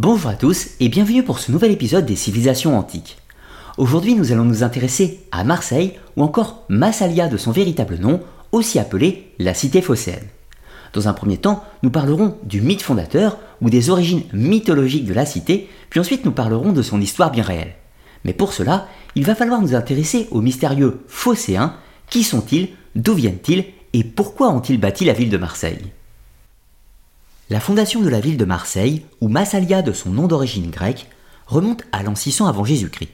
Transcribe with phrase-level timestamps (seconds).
[0.00, 3.18] Bonjour à tous et bienvenue pour ce nouvel épisode des civilisations antiques.
[3.78, 8.20] Aujourd'hui nous allons nous intéresser à Marseille ou encore Massalia de son véritable nom,
[8.52, 10.28] aussi appelée la cité phocéenne.
[10.92, 15.26] Dans un premier temps, nous parlerons du mythe fondateur ou des origines mythologiques de la
[15.26, 17.74] cité, puis ensuite nous parlerons de son histoire bien réelle.
[18.24, 18.86] Mais pour cela,
[19.16, 21.74] il va falloir nous intéresser aux mystérieux phocéens.
[22.08, 22.68] Qui sont-ils?
[22.94, 23.64] D'où viennent-ils?
[23.94, 25.90] Et pourquoi ont-ils bâti la ville de Marseille?
[27.50, 31.06] La fondation de la ville de Marseille, ou Massalia de son nom d'origine grecque,
[31.46, 33.08] remonte à l'an 600 avant Jésus-Christ.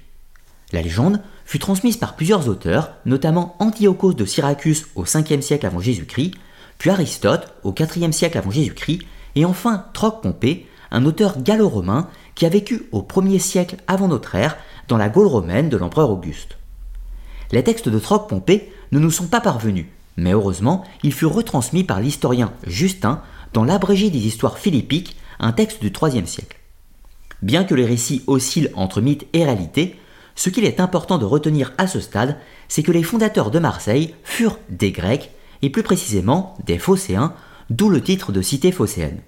[0.73, 5.79] La légende fut transmise par plusieurs auteurs, notamment Antiochos de Syracuse au 5e siècle avant
[5.79, 6.33] Jésus-Christ,
[6.79, 9.03] puis Aristote au 4e siècle avant Jésus-Christ,
[9.37, 14.35] et enfin Troc Pompée, un auteur gallo-romain qui a vécu au 1er siècle avant notre
[14.35, 14.57] ère
[14.89, 16.59] dans la Gaule romaine de l'empereur Auguste.
[17.53, 21.85] Les textes de Troc Pompée ne nous sont pas parvenus, mais heureusement, ils furent retransmis
[21.85, 23.23] par l'historien Justin
[23.55, 26.59] dans l'abrégé des histoires philippiques, un texte du IIIe siècle.
[27.41, 29.97] Bien que les récits oscillent entre mythe et réalité,
[30.35, 32.37] ce qu'il est important de retenir à ce stade,
[32.69, 35.31] c'est que les fondateurs de Marseille furent des Grecs,
[35.63, 37.33] et plus précisément des Phocéens,
[37.71, 39.21] d'où le titre de cité phocéenne.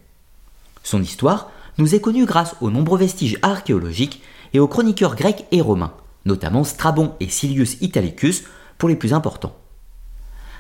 [0.83, 5.61] Son histoire nous est connue grâce aux nombreux vestiges archéologiques et aux chroniqueurs grecs et
[5.61, 8.45] romains, notamment Strabon et Silius Italicus
[8.77, 9.56] pour les plus importants.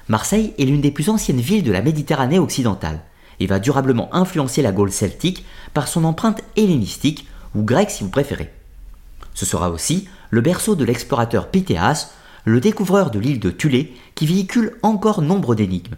[0.08, 3.02] Marseille est l'une des plus anciennes villes de la Méditerranée occidentale
[3.40, 8.10] et va durablement influencer la Gaule celtique par son empreinte hellénistique ou grecque si vous
[8.10, 8.52] préférez.
[9.34, 12.10] Ce sera aussi le berceau de l'explorateur Pythéas,
[12.44, 15.96] le découvreur de l'île de Thulé qui véhicule encore nombre d'énigmes.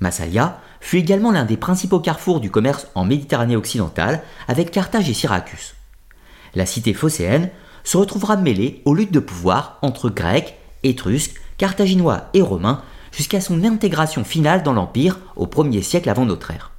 [0.00, 5.14] Massalia fut également l'un des principaux carrefours du commerce en Méditerranée occidentale avec Carthage et
[5.14, 5.74] Syracuse.
[6.54, 7.50] La cité phocéenne
[7.84, 12.82] se retrouvera mêlée aux luttes de pouvoir entre Grecs, Étrusques, Carthaginois et Romains
[13.18, 16.70] jusqu'à son intégration finale dans l'Empire au 1er siècle avant notre ère.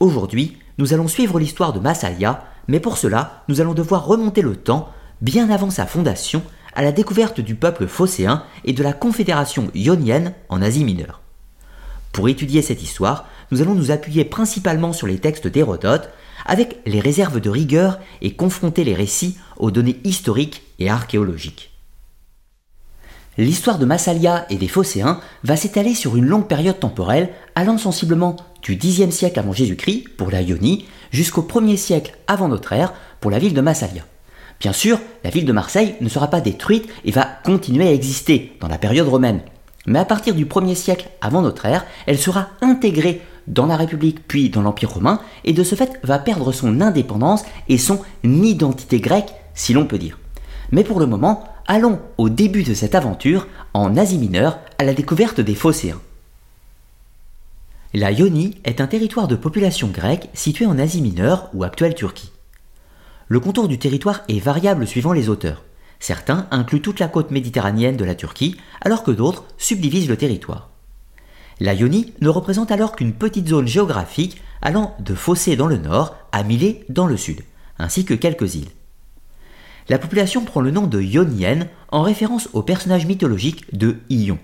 [0.00, 4.56] Aujourd'hui, nous allons suivre l'histoire de Massalia, mais pour cela, nous allons devoir remonter le
[4.56, 4.88] temps
[5.20, 6.42] bien avant sa fondation
[6.74, 11.20] à la découverte du peuple phocéen et de la confédération ionienne en Asie mineure.
[12.12, 16.08] Pour étudier cette histoire, nous allons nous appuyer principalement sur les textes d'Hérodote,
[16.46, 21.75] avec les réserves de rigueur et confronter les récits aux données historiques et archéologiques.
[23.38, 28.36] L'histoire de Massalia et des Phocéens va s'étaler sur une longue période temporelle allant sensiblement
[28.62, 33.30] du Xe siècle avant Jésus-Christ pour la Ionie jusqu'au 1er siècle avant notre ère pour
[33.30, 34.06] la ville de Massalia.
[34.58, 38.56] Bien sûr, la ville de Marseille ne sera pas détruite et va continuer à exister
[38.60, 39.42] dans la période romaine.
[39.86, 44.26] Mais à partir du 1er siècle avant notre ère, elle sera intégrée dans la République
[44.26, 48.98] puis dans l'Empire romain et de ce fait va perdre son indépendance et son identité
[48.98, 50.18] grecque si l'on peut dire.
[50.72, 54.94] Mais pour le moment, allons au début de cette aventure en Asie mineure à la
[54.94, 56.00] découverte des Phocéens.
[57.94, 62.32] La Ionie est un territoire de population grecque situé en Asie mineure ou actuelle Turquie.
[63.28, 65.64] Le contour du territoire est variable suivant les auteurs.
[65.98, 70.70] Certains incluent toute la côte méditerranéenne de la Turquie, alors que d'autres subdivisent le territoire.
[71.58, 76.16] La Ionie ne représente alors qu'une petite zone géographique allant de Phocée dans le nord
[76.32, 77.40] à Milet dans le sud,
[77.78, 78.68] ainsi que quelques îles.
[79.88, 84.38] La population prend le nom de Ionienne en référence au personnage mythologique de Ion.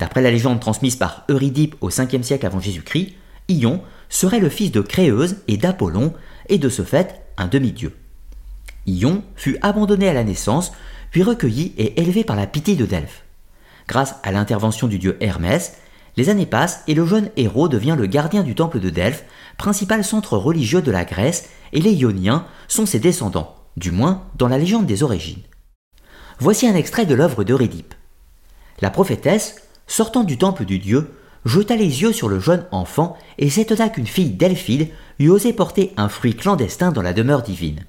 [0.00, 3.14] D'après la légende transmise par Eurydipe au 5e siècle avant Jésus-Christ,
[3.48, 6.14] Ion serait le fils de Créeuse et d'Apollon,
[6.48, 7.94] et de ce fait un demi-dieu.
[8.86, 10.72] Ion fut abandonné à la naissance,
[11.12, 13.22] puis recueilli et élevé par la pitié de Delphes.
[13.86, 15.76] Grâce à l'intervention du dieu Hermès,
[16.16, 19.24] les années passent et le jeune héros devient le gardien du temple de Delphes,
[19.58, 24.48] principal centre religieux de la Grèce, et les Ioniens sont ses descendants, du moins dans
[24.48, 25.42] la légende des origines.
[26.38, 27.94] Voici un extrait de l'œuvre d'Eurydipe.
[28.80, 31.10] La prophétesse, sortant du temple du dieu,
[31.44, 34.88] jeta les yeux sur le jeune enfant et s'étonna qu'une fille delphide
[35.18, 37.84] eût osé porter un fruit clandestin dans la demeure divine.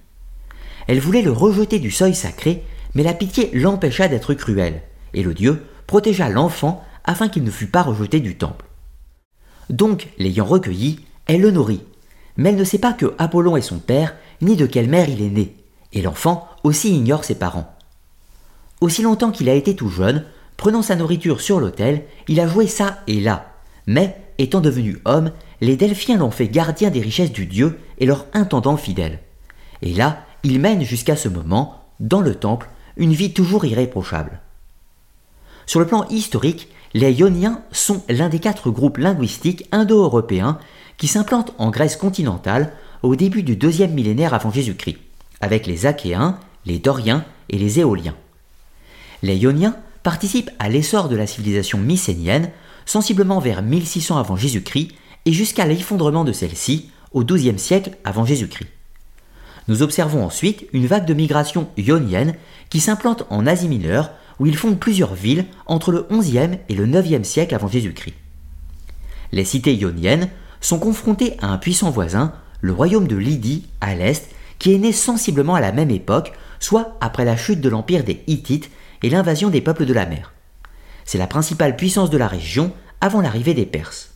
[0.88, 4.82] Elle voulait le rejeter du seuil sacré, mais la pitié l'empêcha d'être cruelle,
[5.14, 8.66] et le dieu protégea l'enfant afin qu'il ne fût pas rejeté du temple.
[9.70, 11.84] Donc, l'ayant recueilli, elle le nourrit,
[12.36, 15.22] mais elle ne sait pas que Apollon est son père, ni de quelle mère il
[15.22, 15.56] est né,
[15.94, 17.76] et l'enfant aussi ignore ses parents.
[18.82, 20.26] Aussi longtemps qu'il a été tout jeune,
[20.58, 23.54] prenant sa nourriture sur l'autel, il a joué ça et là,
[23.88, 28.26] mais, étant devenu homme, les Delphiens l'ont fait gardien des richesses du dieu et leur
[28.34, 29.20] intendant fidèle.
[29.82, 34.40] Et là, il mène jusqu'à ce moment, dans le temple, une vie toujours irréprochable.
[35.66, 40.58] Sur le plan historique, les Ioniens sont l'un des quatre groupes linguistiques indo-européens
[40.98, 44.98] qui s'implantent en Grèce continentale au début du deuxième millénaire avant Jésus-Christ,
[45.42, 48.16] avec les Achéens, les Doriens et les Éoliens.
[49.24, 52.50] Les Ioniens participent à l'essor de la civilisation mycénienne,
[52.86, 54.92] sensiblement vers 1600 avant Jésus-Christ
[55.26, 58.70] et jusqu'à l'effondrement de celle-ci au XIIe siècle avant Jésus-Christ.
[59.68, 62.36] Nous observons ensuite une vague de migration ionienne
[62.70, 66.88] qui s'implante en Asie mineure où ils fondent plusieurs villes entre le XIe et le
[66.88, 68.16] IXe siècle avant Jésus-Christ.
[69.32, 70.30] Les cités ioniennes
[70.62, 74.30] sont confrontées à un puissant voisin, le royaume de Lydie à l'est,
[74.62, 78.22] qui est né sensiblement à la même époque, soit après la chute de l'empire des
[78.28, 78.70] Hittites
[79.02, 80.34] et l'invasion des peuples de la mer.
[81.04, 82.72] C'est la principale puissance de la région
[83.02, 84.12] avant l'arrivée des Perses.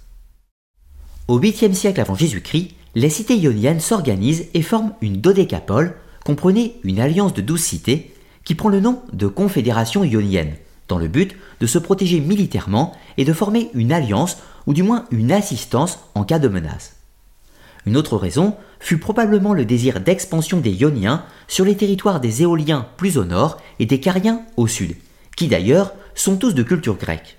[1.28, 7.00] Au 8e siècle avant Jésus-Christ, les cités ioniennes s'organisent et forment une dodécapole, comprenez une
[7.00, 8.14] alliance de douze cités,
[8.44, 10.54] qui prend le nom de Confédération ionienne,
[10.88, 14.38] dans le but de se protéger militairement et de former une alliance
[14.68, 16.95] ou du moins une assistance en cas de menace.
[17.86, 22.88] Une autre raison fut probablement le désir d'expansion des Ioniens sur les territoires des Éoliens
[22.98, 24.96] plus au nord et des Cariens au sud,
[25.36, 27.38] qui d'ailleurs sont tous de culture grecque.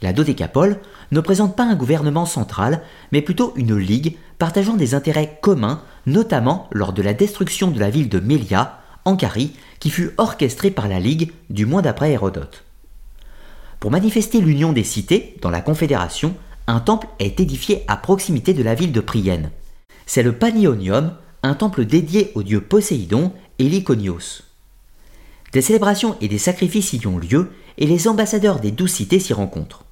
[0.00, 0.80] La dodécapole
[1.12, 2.82] ne présente pas un gouvernement central,
[3.12, 7.90] mais plutôt une ligue partageant des intérêts communs, notamment lors de la destruction de la
[7.90, 12.64] ville de Mélia, en Carie, qui fut orchestrée par la ligue du mois d'après Hérodote.
[13.78, 16.34] Pour manifester l'union des cités dans la Confédération,
[16.66, 19.50] un temple est édifié à proximité de la ville de Prienne.
[20.06, 24.42] C'est le Panionium, un temple dédié au dieu Poséidon et l'Iconios.
[25.52, 29.32] Des célébrations et des sacrifices y ont lieu et les ambassadeurs des douze cités s'y
[29.32, 29.84] rencontrent.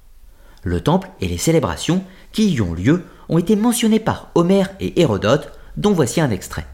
[0.63, 4.99] Le temple et les célébrations qui y ont lieu ont été mentionnés par Homère et
[5.01, 6.67] Hérodote, dont voici un extrait.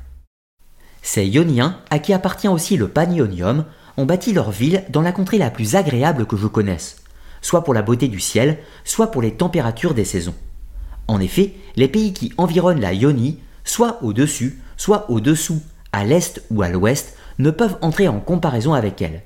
[1.01, 3.65] Ces Ioniens, à qui appartient aussi le Panionium,
[3.95, 6.97] ont bâti leur ville dans la contrée la plus agréable que je connaisse,
[7.41, 10.35] soit pour la beauté du ciel, soit pour les températures des saisons.
[11.07, 15.61] En effet, les pays qui environnent la Ionie, soit au-dessus, soit au-dessous,
[15.91, 19.23] à l'est ou à l'ouest, ne peuvent entrer en comparaison avec elle.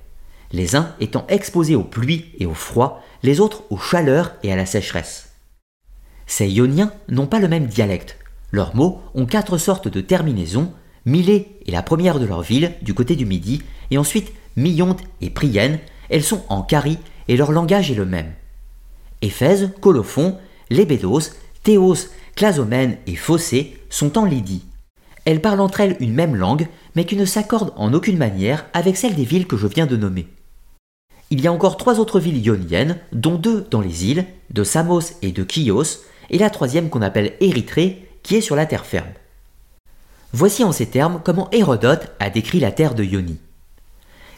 [0.52, 4.56] Les uns étant exposés aux pluies et au froid, les autres aux chaleurs et à
[4.56, 5.30] la sécheresse.
[6.28, 8.18] Ces Ioniens n'ont pas le même dialecte.
[8.52, 10.72] Leurs mots ont quatre sortes de terminaisons.
[11.06, 15.30] Milée est la première de leur ville, du côté du midi, et ensuite Millonte et
[15.30, 15.80] Prienne.
[16.10, 17.00] Elles sont en Carie
[17.32, 18.34] et leur langage est le même.
[19.22, 20.38] Éphèse, Colophon,
[20.70, 21.32] Lébédos,
[21.64, 24.66] Théos, Clasomène et Phocée sont en Lydie.
[25.24, 28.98] Elles parlent entre elles une même langue, mais qui ne s'accorde en aucune manière avec
[28.98, 30.28] celle des villes que je viens de nommer.
[31.30, 35.14] Il y a encore trois autres villes ioniennes, dont deux dans les îles, de Samos
[35.22, 39.08] et de Chios, et la troisième qu'on appelle Érythrée, qui est sur la terre ferme.
[40.34, 43.40] Voici en ces termes comment Hérodote a décrit la terre de Ionie.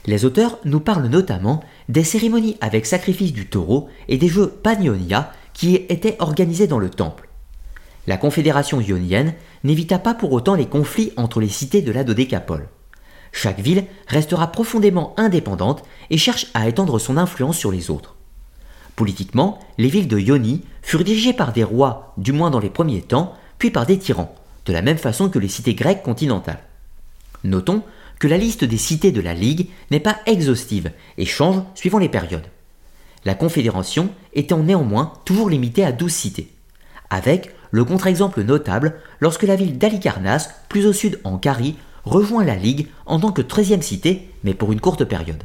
[0.06, 5.32] Les auteurs nous parlent notamment des cérémonies avec sacrifice du taureau et des jeux Panionia
[5.54, 7.30] qui étaient organisés dans le temple.
[8.08, 9.34] La confédération ionienne
[9.64, 12.68] n'évita pas pour autant les conflits entre les cités de la Dodécapole.
[13.32, 18.16] Chaque ville restera profondément indépendante et cherche à étendre son influence sur les autres.
[18.96, 23.02] Politiquement, les villes de Ionie furent dirigées par des rois, du moins dans les premiers
[23.02, 26.64] temps, puis par des tyrans, de la même façon que les cités grecques continentales.
[27.44, 27.82] Notons
[28.28, 32.48] la liste des cités de la Ligue n'est pas exhaustive et change suivant les périodes.
[33.26, 36.50] La Confédération étant néanmoins toujours limitée à 12 cités,
[37.10, 41.76] avec le contre-exemple notable lorsque la ville d'Alicarnas, plus au sud en Carie,
[42.06, 45.44] rejoint la Ligue en tant que 13e cité, mais pour une courte période.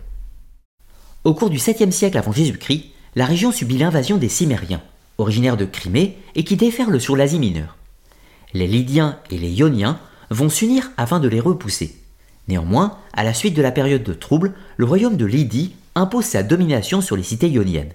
[1.25, 2.87] Au cours du 7e siècle avant Jésus-Christ,
[3.17, 4.83] la région subit l'invasion des Cimériens,
[5.19, 7.77] originaires de Crimée et qui déferlent sur l'Asie mineure.
[8.55, 9.99] Les Lydiens et les Ioniens
[10.31, 11.97] vont s'unir afin de les repousser.
[12.49, 16.43] Néanmoins, à la suite de la période de trouble, le royaume de Lydie impose sa
[16.43, 17.93] domination sur les cités ioniennes.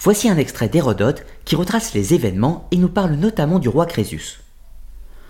[0.00, 4.40] Voici un extrait d'Hérodote qui retrace les événements et nous parle notamment du roi Crésus.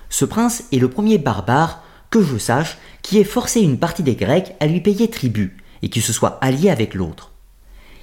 [0.09, 4.15] Ce prince est le premier barbare que je sache, qui ait forcé une partie des
[4.15, 7.33] Grecs à lui payer tribut, et qui se soit allié avec l'autre.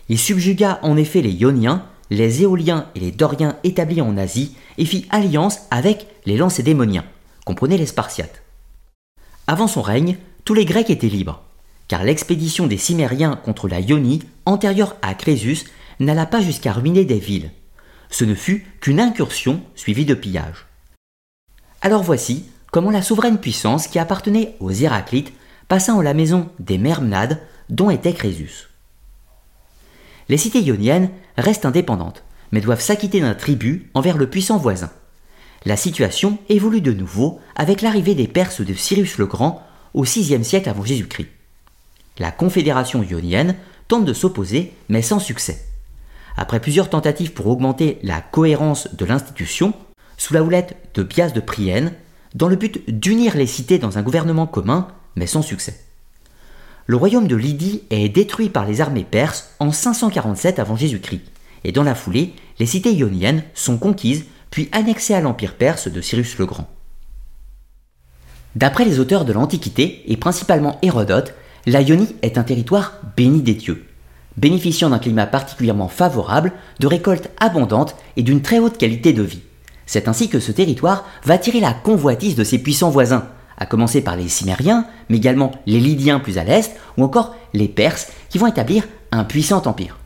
[0.09, 4.85] Il subjugua en effet les Ioniens, les Éoliens et les Doriens établis en Asie, et
[4.85, 7.05] fit alliance avec les Lancédémoniens,
[7.45, 8.42] comprenez les Spartiates.
[9.47, 11.43] Avant son règne, tous les Grecs étaient libres,
[11.89, 15.65] car l'expédition des Cimériens contre la Ionie, antérieure à Crésus,
[15.99, 17.51] n'alla pas jusqu'à ruiner des villes.
[18.09, 20.65] Ce ne fut qu'une incursion suivie de pillages.
[21.81, 25.33] Alors voici comment la souveraine puissance qui appartenait aux Héraclites
[25.67, 28.69] passa en la maison des Mermnades dont était Crésus.
[30.29, 34.91] Les cités ioniennes restent indépendantes, mais doivent s'acquitter d'un tribut envers le puissant voisin.
[35.65, 40.43] La situation évolue de nouveau avec l'arrivée des Perses de Cyrus le Grand au VIe
[40.43, 41.29] siècle avant Jésus-Christ.
[42.19, 43.55] La confédération ionienne
[43.87, 45.65] tente de s'opposer, mais sans succès.
[46.35, 49.73] Après plusieurs tentatives pour augmenter la cohérence de l'institution,
[50.17, 51.93] sous la houlette de Bias de Prienne,
[52.35, 55.79] dans le but d'unir les cités dans un gouvernement commun, mais sans succès.
[56.87, 61.23] Le royaume de Lydie est détruit par les armées perses en 547 avant Jésus-Christ,
[61.63, 65.99] et dans la foulée, les cités ioniennes sont conquises puis annexées à l'empire perse de
[65.99, 66.67] Cyrus le Grand.
[68.55, 71.33] D'après les auteurs de l'Antiquité, et principalement Hérodote,
[71.65, 73.87] la Ionie est un territoire béni des dieux,
[74.37, 79.41] bénéficiant d'un climat particulièrement favorable, de récoltes abondantes et d'une très haute qualité de vie.
[79.87, 84.01] C'est ainsi que ce territoire va attirer la convoitise de ses puissants voisins, à commencer
[84.01, 88.37] par les Cimériens, mais également les Lydiens plus à l'est, ou encore les Perses, qui
[88.37, 89.97] vont établir un puissant empire.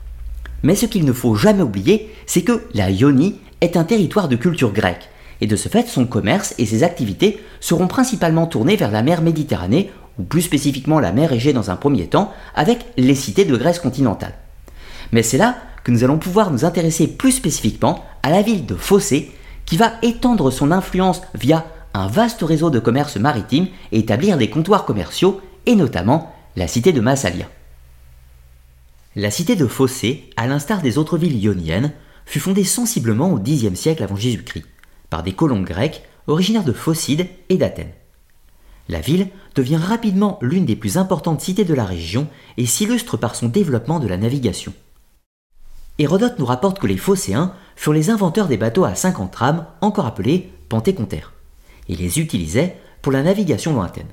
[0.64, 4.36] Mais ce qu'il ne faut jamais oublier, c'est que la Ionie est un territoire de
[4.36, 5.10] culture grecque,
[5.42, 9.22] et de ce fait son commerce et ses activités seront principalement tournés vers la mer
[9.22, 13.56] Méditerranée, ou plus spécifiquement la mer Égée dans un premier temps, avec les cités de
[13.56, 14.34] Grèce continentale.
[15.12, 18.76] Mais c'est là que nous allons pouvoir nous intéresser plus spécifiquement à la ville de
[18.76, 19.32] Phocée,
[19.66, 24.50] qui va étendre son influence via un vaste réseau de commerce maritime et établir des
[24.50, 27.46] comptoirs commerciaux, et notamment la cité de Massalia.
[29.16, 31.92] La cité de Phocée, à l'instar des autres villes ioniennes,
[32.28, 34.66] fut fondée sensiblement au Xe siècle avant Jésus-Christ
[35.10, 37.94] par des colons grecs originaires de Phocide et d'Athènes.
[38.90, 43.36] La ville devient rapidement l'une des plus importantes cités de la région et s'illustre par
[43.36, 44.74] son développement de la navigation.
[46.00, 50.06] Hérodote nous rapporte que les Phocéens furent les inventeurs des bateaux à 50 rames, encore
[50.06, 51.34] appelés pentécontaires,
[51.88, 54.08] et les utilisaient pour la navigation lointaine.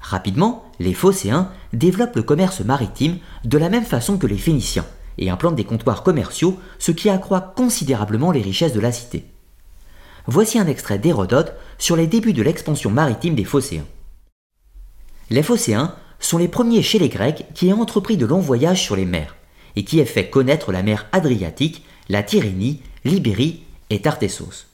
[0.00, 4.86] Rapidement, les Phocéens développent le commerce maritime de la même façon que les Phéniciens
[5.18, 9.26] et implantent des comptoirs commerciaux, ce qui accroît considérablement les richesses de la cité
[10.26, 13.86] voici un extrait d'Hérodote sur les débuts de l'expansion maritime des Phocéens.
[15.30, 18.96] Les Phocéens sont les premiers chez les Grecs qui aient entrepris de longs voyages sur
[18.96, 19.36] les mers,
[19.76, 24.66] et qui aient fait connaître la mer Adriatique, la Tyrrhénie, l'Ibérie et Tartessos.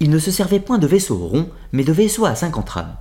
[0.00, 2.96] Ils ne se servaient point de vaisseaux ronds, mais de vaisseaux à 50 rames.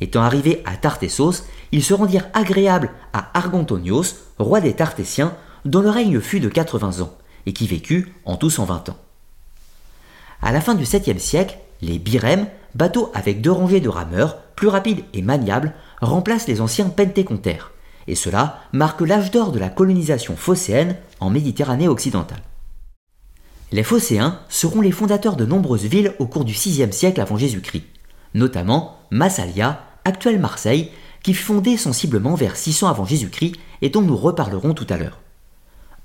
[0.00, 5.34] Étant arrivés à Tartessos, ils se rendirent agréables à Argontonios, roi des Tartésiens,
[5.66, 8.96] dont le règne fut de 80 ans, et qui vécut en tout 120 ans.
[10.42, 14.68] À la fin du 7e siècle, les birèmes, bateaux avec deux rangées de rameurs, plus
[14.68, 17.72] rapides et maniables, remplacent les anciens pentécontaires,
[18.06, 22.42] et cela marque l'âge d'or de la colonisation phocéenne en Méditerranée occidentale.
[23.72, 27.84] Les phocéens seront les fondateurs de nombreuses villes au cours du 6e siècle avant Jésus-Christ,
[28.34, 30.90] notamment Massalia, actuelle Marseille,
[31.22, 35.18] qui fut fondée sensiblement vers 600 avant Jésus-Christ et dont nous reparlerons tout à l'heure.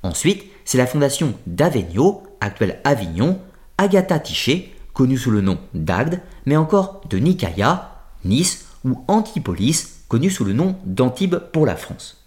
[0.04, 3.40] Ensuite, c'est la fondation d'Avegno, actuelle Avignon,
[3.78, 10.30] Agatha Tiché, connue sous le nom d'Agde, mais encore de Nicaïa, Nice ou Antipolis, connue
[10.30, 12.26] sous le nom d'Antibes pour la France.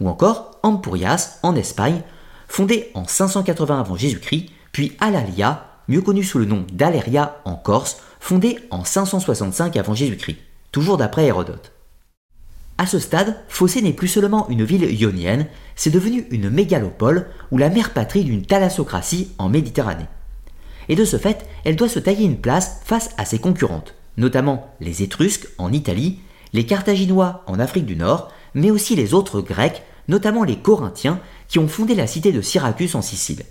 [0.00, 2.02] Ou encore Ampurias en Espagne,
[2.46, 7.98] fondée en 580 avant Jésus-Christ, puis Alalia, mieux connue sous le nom d'Aleria en Corse,
[8.20, 10.38] fondée en 565 avant Jésus-Christ,
[10.72, 11.72] toujours d'après Hérodote.
[12.78, 17.58] À ce stade, Phocée n'est plus seulement une ville ionienne, c'est devenu une mégalopole ou
[17.58, 20.06] la mère patrie d'une thalassocratie en Méditerranée
[20.88, 24.74] et de ce fait, elle doit se tailler une place face à ses concurrentes, notamment
[24.80, 26.18] les Étrusques en Italie,
[26.52, 31.58] les Carthaginois en Afrique du Nord, mais aussi les autres Grecs, notamment les Corinthiens, qui
[31.58, 33.44] ont fondé la cité de Syracuse en Sicile.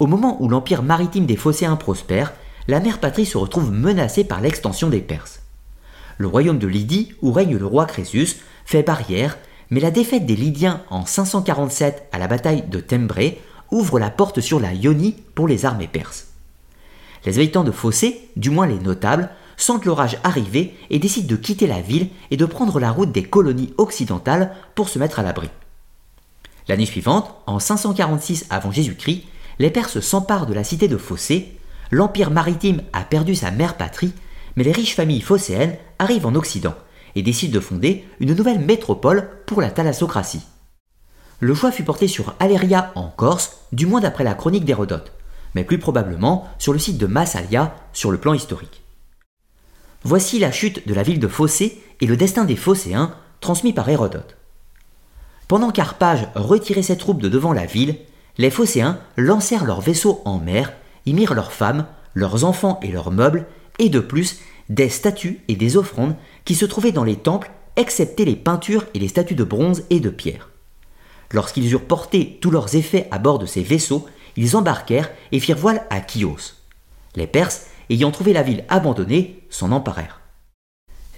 [0.00, 2.32] Au moment où l'empire maritime des Phocéens prospère,
[2.66, 5.37] la mère patrie se retrouve menacée par l'extension des Perses.
[6.18, 9.38] Le royaume de Lydie, où règne le roi Crésus, fait barrière,
[9.70, 14.40] mais la défaite des Lydiens en 547 à la bataille de Tembré ouvre la porte
[14.40, 16.28] sur la Ionie pour les armées perses.
[17.24, 21.66] Les habitants de Phocée, du moins les notables, sentent l'orage arriver et décident de quitter
[21.66, 25.50] la ville et de prendre la route des colonies occidentales pour se mettre à l'abri.
[26.68, 29.24] L'année suivante, en 546 avant Jésus-Christ,
[29.58, 31.56] les Perses s'emparent de la cité de Phocée,
[31.90, 34.12] l'empire maritime a perdu sa mère patrie,
[34.58, 36.74] mais les riches familles phocéennes arrivent en Occident
[37.14, 40.42] et décident de fonder une nouvelle métropole pour la thalassocratie
[41.40, 45.12] le choix fut porté sur Aléria en Corse, du moins d'après la chronique d'Hérodote,
[45.54, 48.82] mais plus probablement sur le site de Massalia sur le plan historique.
[50.02, 53.88] Voici la chute de la ville de Phocée et le destin des Phocéens transmis par
[53.88, 54.36] Hérodote.
[55.46, 57.96] Pendant qu'Arpage retirait ses troupes de devant la ville,
[58.36, 60.72] les Phocéens lancèrent leurs vaisseaux en mer,
[61.06, 63.46] y mirent leurs femmes, leurs enfants et leurs meubles,
[63.78, 68.24] et de plus des statues et des offrandes qui se trouvaient dans les temples, excepté
[68.24, 70.50] les peintures et les statues de bronze et de pierre.
[71.32, 74.06] Lorsqu'ils eurent porté tous leurs effets à bord de ces vaisseaux,
[74.36, 76.54] ils embarquèrent et firent voile à Chios.
[77.16, 80.20] Les Perses, ayant trouvé la ville abandonnée, s'en emparèrent.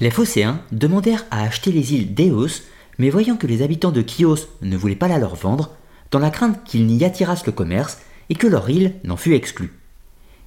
[0.01, 2.63] Les Phocéens demandèrent à acheter les îles d'Éos,
[2.99, 5.77] mais voyant que les habitants de Chios ne voulaient pas la leur vendre,
[6.11, 7.99] dans la crainte qu'ils n'y attirassent le commerce
[8.31, 9.75] et que leur île n'en fût exclue.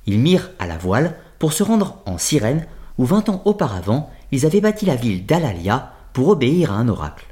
[0.05, 2.65] Ils mirent à la voile pour se rendre en Cyrène,
[2.97, 7.25] où vingt ans auparavant, ils avaient bâti la ville d'Alalia pour obéir à un oracle.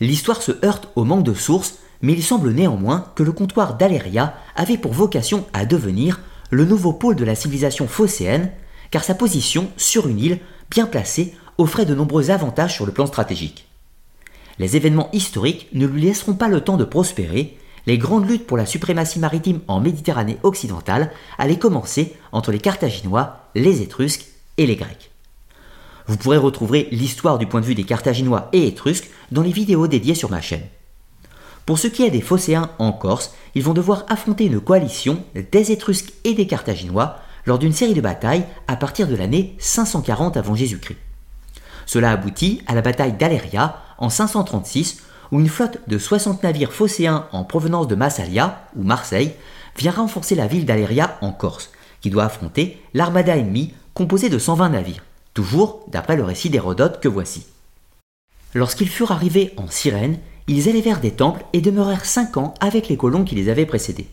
[0.00, 4.32] L'histoire se heurte au manque de sources, mais il semble néanmoins que le comptoir d'Aléria
[4.56, 8.50] avait pour vocation à devenir le nouveau pôle de la civilisation phocéenne,
[8.90, 10.38] car sa position sur une île
[10.70, 13.68] bien placée offrait de nombreux avantages sur le plan stratégique.
[14.58, 18.56] Les événements historiques ne lui laisseront pas le temps de prospérer, les grandes luttes pour
[18.56, 24.26] la suprématie maritime en Méditerranée occidentale allaient commencer entre les Carthaginois, les Étrusques
[24.58, 25.10] et les Grecs.
[26.06, 29.86] Vous pourrez retrouver l'histoire du point de vue des Carthaginois et Étrusques dans les vidéos
[29.86, 30.66] dédiées sur ma chaîne.
[31.66, 35.70] Pour ce qui est des Phocéens en Corse, ils vont devoir affronter une coalition des
[35.70, 40.54] Étrusques et des Carthaginois lors d'une série de batailles à partir de l'année 540 avant
[40.54, 40.98] Jésus-Christ.
[41.86, 47.26] Cela aboutit à la bataille d'Aléria en 536 où une flotte de 60 navires phocéens
[47.32, 49.32] en provenance de Massalia ou Marseille
[49.76, 51.70] vient renforcer la ville d'Aléria en Corse,
[52.02, 57.08] qui doit affronter l'armada ennemie composée de 120 navires, toujours d'après le récit d'Hérodote que
[57.08, 57.46] voici.
[58.54, 62.98] Lorsqu'ils furent arrivés en Cyrène, ils élevèrent des temples et demeurèrent cinq ans avec les
[62.98, 64.08] colons qui les avaient précédés.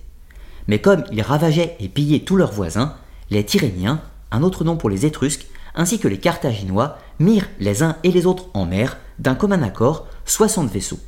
[0.67, 2.95] Mais comme ils ravageaient et pillaient tous leurs voisins,
[3.29, 7.97] les Tyréniens, un autre nom pour les Étrusques, ainsi que les Carthaginois, mirent les uns
[8.03, 10.99] et les autres en mer, d'un commun accord, 60 vaisseaux.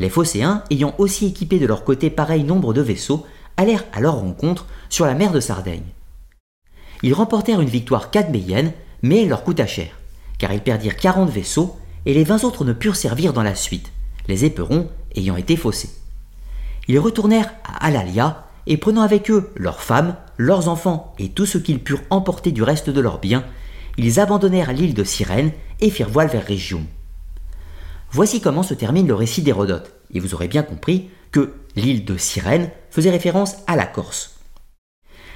[0.00, 3.24] Les Phocéens, ayant aussi équipé de leur côté pareil nombre de vaisseaux,
[3.56, 5.92] allèrent à leur rencontre sur la mer de Sardaigne.
[7.02, 8.72] Ils remportèrent une victoire cadméienne,
[9.02, 9.98] mais elle leur coûta cher,
[10.38, 13.92] car ils perdirent 40 vaisseaux et les 20 autres ne purent servir dans la suite,
[14.28, 15.90] les éperons ayant été faussés.
[16.88, 21.58] Ils retournèrent à Alalia et prenant avec eux leurs femmes, leurs enfants et tout ce
[21.58, 23.44] qu'ils purent emporter du reste de leurs biens,
[23.96, 26.84] ils abandonnèrent l'île de Cyrène et firent voile vers Région.
[28.14, 32.16] Voici comment se termine le récit d'Hérodote, et vous aurez bien compris que l'île de
[32.16, 34.36] Cyrène faisait référence à la Corse.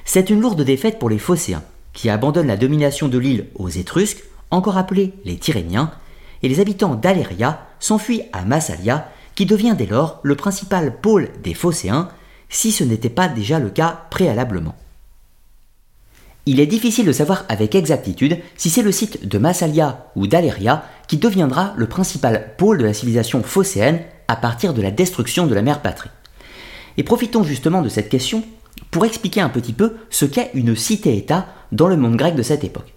[0.04, 4.22] C'est une lourde défaite pour les Phocéens, qui abandonnent la domination de l'île aux Étrusques,
[4.52, 5.90] encore appelés les Tyréniens,
[6.44, 11.54] et les habitants d'Aléria s'enfuient à Massalia, qui devient dès lors le principal pôle des
[11.54, 12.08] Phocéens,
[12.48, 14.76] si ce n'était pas déjà le cas préalablement.
[16.50, 20.82] Il est difficile de savoir avec exactitude si c'est le site de Massalia ou d'Aléria
[21.06, 25.54] qui deviendra le principal pôle de la civilisation phocéenne à partir de la destruction de
[25.54, 26.08] la mère patrie.
[26.96, 28.44] Et profitons justement de cette question
[28.90, 32.64] pour expliquer un petit peu ce qu'est une cité-État dans le monde grec de cette
[32.64, 32.94] époque.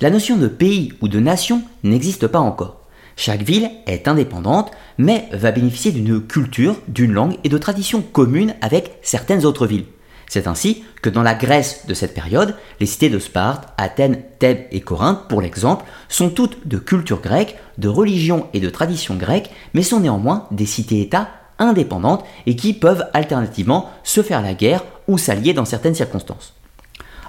[0.00, 2.80] La notion de pays ou de nation n'existe pas encore.
[3.14, 8.56] Chaque ville est indépendante, mais va bénéficier d'une culture, d'une langue et de traditions communes
[8.60, 9.86] avec certaines autres villes.
[10.28, 14.66] C'est ainsi que dans la Grèce de cette période, les cités de Sparte, Athènes, Thèbes
[14.70, 19.50] et Corinthe, pour l'exemple, sont toutes de culture grecque, de religion et de tradition grecque,
[19.72, 25.18] mais sont néanmoins des cités-États indépendantes et qui peuvent alternativement se faire la guerre ou
[25.18, 26.54] s'allier dans certaines circonstances.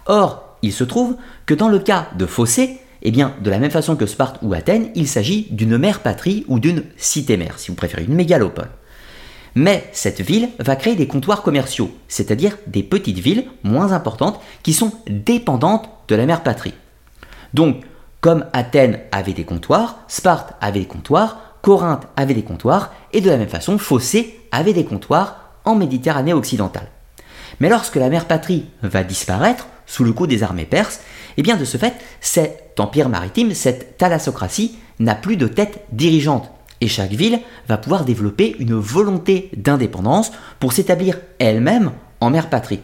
[0.05, 3.71] Or, il se trouve que dans le cas de Phocée, eh bien, de la même
[3.71, 7.75] façon que Sparte ou Athènes, il s'agit d'une mère patrie ou d'une cité-mère, si vous
[7.75, 8.69] préférez, une mégalopole.
[9.55, 14.73] Mais cette ville va créer des comptoirs commerciaux, c'est-à-dire des petites villes moins importantes qui
[14.73, 16.73] sont dépendantes de la mère patrie.
[17.53, 17.83] Donc,
[18.21, 23.29] comme Athènes avait des comptoirs, Sparte avait des comptoirs, Corinthe avait des comptoirs, et de
[23.29, 26.87] la même façon, Phocée avait des comptoirs en Méditerranée occidentale.
[27.59, 31.41] Mais lorsque la mère patrie va disparaître sous le coup des armées perses, et eh
[31.41, 36.51] bien de ce fait, cet empire maritime, cette thalassocratie, n'a plus de tête dirigeante.
[36.81, 42.79] Et chaque ville va pouvoir développer une volonté d'indépendance pour s'établir elle-même en mère patrie.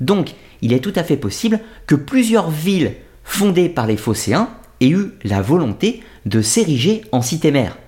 [0.00, 4.50] Donc, il est tout à fait possible que plusieurs villes fondées par les Phocéens
[4.80, 7.78] aient eu la volonté de s'ériger en cité-mère.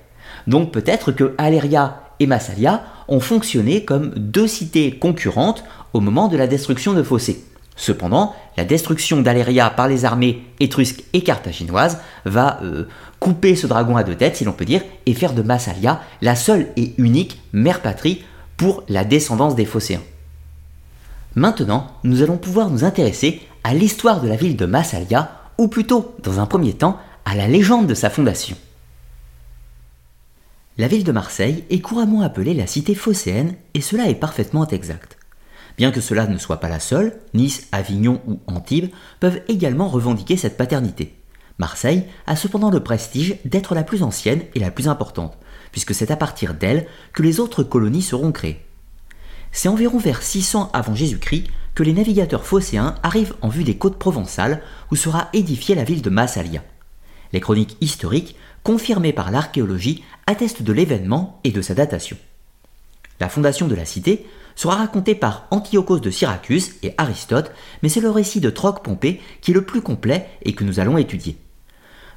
[0.47, 6.37] Donc peut-être que Aléria et Massalia ont fonctionné comme deux cités concurrentes au moment de
[6.37, 7.45] la destruction de Phocée.
[7.77, 12.87] Cependant, la destruction d'Aléria par les armées étrusques et carthaginoises va euh,
[13.23, 16.35] couper ce dragon à deux têtes, si l'on peut dire, et faire de Massalia la
[16.35, 18.25] seule et unique mère patrie
[18.57, 20.03] pour la descendance des Phocéens.
[21.37, 26.17] Maintenant, nous allons pouvoir nous intéresser à l'histoire de la ville de Massalia, ou plutôt,
[26.25, 28.57] dans un premier temps, à la légende de sa fondation.
[30.77, 35.17] La ville de Marseille est couramment appelée la cité phocéenne, et cela est parfaitement exact.
[35.79, 40.37] Bien que cela ne soit pas la seule, Nice, Avignon ou Antibes peuvent également revendiquer
[40.37, 41.15] cette paternité.
[41.62, 45.38] Marseille a cependant le prestige d'être la plus ancienne et la plus importante,
[45.70, 48.66] puisque c'est à partir d'elle que les autres colonies seront créées.
[49.53, 51.46] C'est environ vers 600 avant Jésus-Christ
[51.77, 56.03] que les navigateurs phocéens arrivent en vue des côtes provençales où sera édifiée la ville
[56.03, 56.64] de Massalia.
[57.33, 62.16] Les chroniques historiques, confirmées par l'archéologie, attestent de l'événement et de sa datation.
[63.20, 67.53] La fondation de la cité sera racontée par Antiochos de Syracuse et Aristote,
[67.85, 70.98] mais c'est le récit de Troc-Pompée qui est le plus complet et que nous allons
[70.98, 71.38] étudier.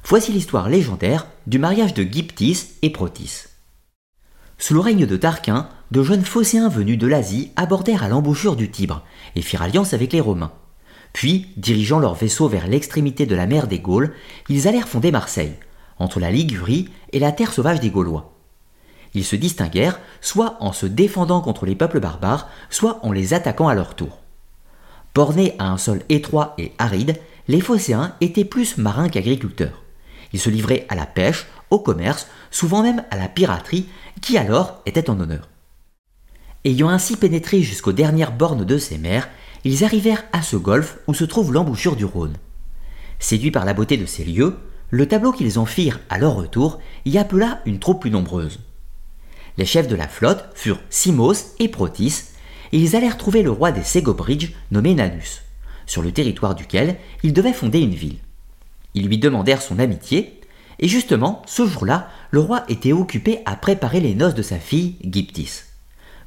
[0.08, 3.46] Voici l'histoire légendaire du mariage de Gyptis et Protis.
[4.56, 8.70] Sous le règne de Tarquin, de jeunes phocéens venus de l'Asie abordèrent à l'embouchure du
[8.70, 9.02] Tibre
[9.34, 10.52] et firent alliance avec les Romains.
[11.12, 14.14] Puis, dirigeant leur vaisseau vers l'extrémité de la mer des Gaules,
[14.48, 15.54] ils allèrent fonder Marseille,
[15.98, 18.32] entre la Ligurie et la terre sauvage des Gaulois.
[19.12, 23.66] Ils se distinguèrent soit en se défendant contre les peuples barbares, soit en les attaquant
[23.66, 24.20] à leur tour.
[25.16, 27.16] Bornés à un sol étroit et aride,
[27.48, 29.82] les Phocéens étaient plus marins qu'agriculteurs.
[30.38, 33.88] Se livraient à la pêche, au commerce, souvent même à la piraterie,
[34.20, 35.48] qui alors était en honneur.
[36.64, 39.28] Ayant ainsi pénétré jusqu'aux dernières bornes de ces mers,
[39.64, 42.36] ils arrivèrent à ce golfe où se trouve l'embouchure du Rhône.
[43.18, 44.56] Séduits par la beauté de ces lieux,
[44.90, 48.60] le tableau qu'ils en firent à leur retour y appela une troupe plus nombreuse.
[49.58, 52.24] Les chefs de la flotte furent Simos et Protis,
[52.72, 55.42] et ils allèrent trouver le roi des Ségobridges nommé Nanus,
[55.86, 58.18] sur le territoire duquel ils devaient fonder une ville.
[58.96, 60.40] Ils lui demandèrent son amitié,
[60.78, 64.96] et justement, ce jour-là, le roi était occupé à préparer les noces de sa fille,
[65.04, 65.64] Gyptis,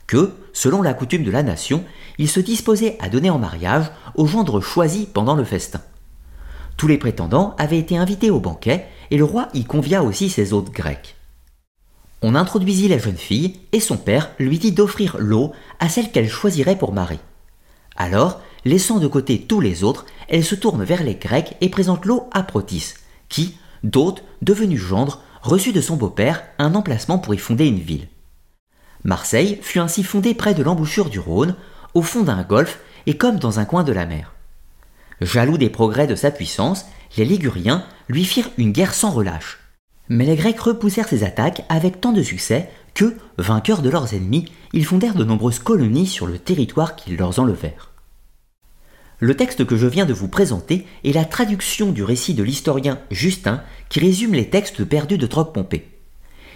[0.05, 1.83] que, selon la coutume de la nation,
[2.19, 5.81] il se disposait à donner en mariage au gendre choisi pendant le festin.
[6.77, 10.53] Tous les prétendants avaient été invités au banquet et le roi y convia aussi ses
[10.53, 11.15] hôtes grecs.
[12.21, 16.29] On introduisit la jeune fille et son père lui dit d'offrir l'eau à celle qu'elle
[16.29, 17.19] choisirait pour mari.
[17.95, 22.05] Alors, laissant de côté tous les autres, elle se tourne vers les Grecs et présente
[22.05, 22.93] l'eau à Protis,
[23.29, 28.07] qui, d'hôte devenu gendre, reçut de son beau-père un emplacement pour y fonder une ville.
[29.03, 31.55] Marseille fut ainsi fondée près de l'embouchure du Rhône,
[31.93, 34.33] au fond d'un golfe et comme dans un coin de la mer.
[35.21, 36.85] Jaloux des progrès de sa puissance,
[37.17, 39.59] les Liguriens lui firent une guerre sans relâche.
[40.09, 44.45] Mais les Grecs repoussèrent ces attaques avec tant de succès que, vainqueurs de leurs ennemis,
[44.73, 47.88] ils fondèrent de nombreuses colonies sur le territoire qu'ils leur enlevèrent.
[49.21, 52.99] Le texte que je viens de vous présenter est la traduction du récit de l'historien
[53.11, 55.89] Justin qui résume les textes perdus de Troc-Pompée.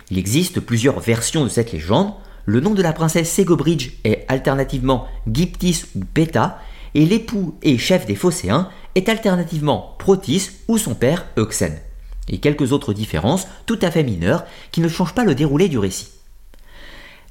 [0.10, 2.13] Il existe plusieurs versions de cette légende,
[2.45, 6.60] le nom de la princesse Ségobridge est alternativement Gyptis ou Péta,
[6.93, 11.80] et l'époux et chef des Phocéens est alternativement Protis ou son père Euxène,
[12.30, 15.80] et quelques autres différences tout à fait mineures qui ne changent pas le déroulé du
[15.80, 16.12] récit.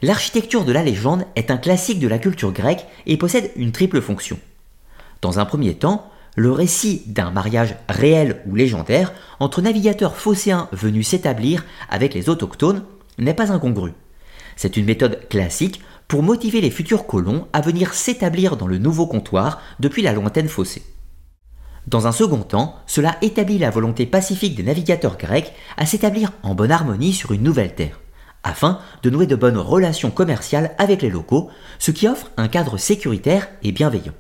[0.03, 4.03] L'architecture de la légende est un classique de la culture grecque et possède une triple
[4.03, 4.39] fonction.
[5.23, 11.09] Dans un premier temps, le récit d'un mariage réel ou légendaire entre navigateurs phocéens venus
[11.09, 12.83] s'établir avec les autochtones
[13.19, 13.93] n'est pas incongru.
[14.57, 19.07] C'est une méthode classique pour motiver les futurs colons à venir s'établir dans le nouveau
[19.07, 20.83] comptoir depuis la lointaine fossée.
[21.87, 26.55] Dans un second temps, cela établit la volonté pacifique des navigateurs grecs à s'établir en
[26.55, 28.01] bonne harmonie sur une nouvelle terre,
[28.43, 32.77] afin de nouer de bonnes relations commerciales avec les locaux, ce qui offre un cadre
[32.77, 34.15] sécuritaire et bienveillant.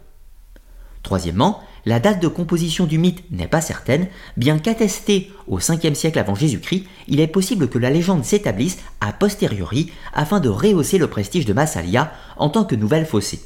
[1.02, 6.18] Troisièmement, la date de composition du mythe n'est pas certaine, bien qu'attestée au 5e siècle
[6.18, 11.08] avant Jésus-Christ, il est possible que la légende s'établisse a posteriori afin de rehausser le
[11.08, 13.40] prestige de Massalia en tant que nouvelle fossée.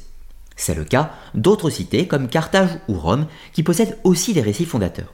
[0.55, 5.13] C'est le cas d'autres cités comme Carthage ou Rome qui possèdent aussi des récits fondateurs.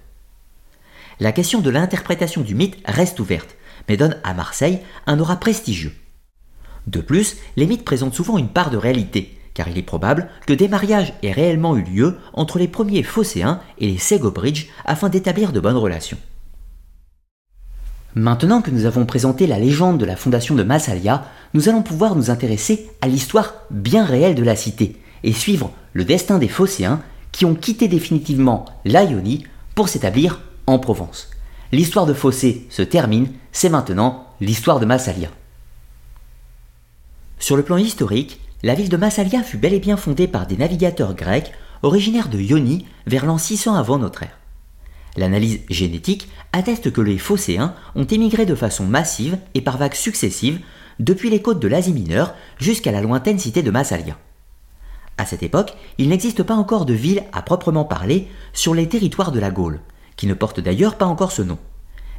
[1.20, 3.56] La question de l'interprétation du mythe reste ouverte,
[3.88, 5.94] mais donne à Marseille un aura prestigieux.
[6.88, 10.54] De plus, les mythes présentent souvent une part de réalité, car il est probable que
[10.54, 15.52] des mariages aient réellement eu lieu entre les premiers Phocéens et les Ségobridges afin d'établir
[15.52, 16.18] de bonnes relations.
[18.16, 22.16] Maintenant que nous avons présenté la légende de la fondation de Massalia, nous allons pouvoir
[22.16, 27.02] nous intéresser à l'histoire bien réelle de la cité et suivre le destin des Phocéens
[27.32, 31.32] qui ont quitté définitivement l'Ionie pour s'établir en Provence.
[31.72, 35.30] L'histoire de Phocée se termine, c'est maintenant l'histoire de Massalia.
[37.40, 40.56] Sur le plan historique, la ville de Massalia fut bel et bien fondée par des
[40.56, 44.40] navigateurs grecs originaires de Ionie vers l'an 600 avant notre ère.
[45.18, 50.62] L'analyse génétique atteste que les Phocéens ont émigré de façon massive et par vagues successives
[51.00, 54.18] depuis les côtes de l'Asie mineure jusqu'à la lointaine cité de Massalia.
[55.18, 59.32] À cette époque, il n'existe pas encore de ville à proprement parler sur les territoires
[59.32, 59.82] de la Gaule,
[60.16, 61.60] qui ne porte d'ailleurs pas encore ce nom.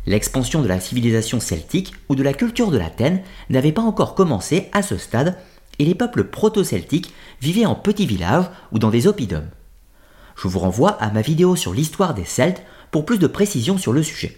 [0.07, 4.69] L'expansion de la civilisation celtique ou de la culture de l'Athènes n'avait pas encore commencé
[4.73, 5.39] à ce stade
[5.79, 9.51] et les peuples proto-celtiques vivaient en petits villages ou dans des oppidums.
[10.37, 13.93] Je vous renvoie à ma vidéo sur l'histoire des Celtes pour plus de précisions sur
[13.93, 14.37] le sujet.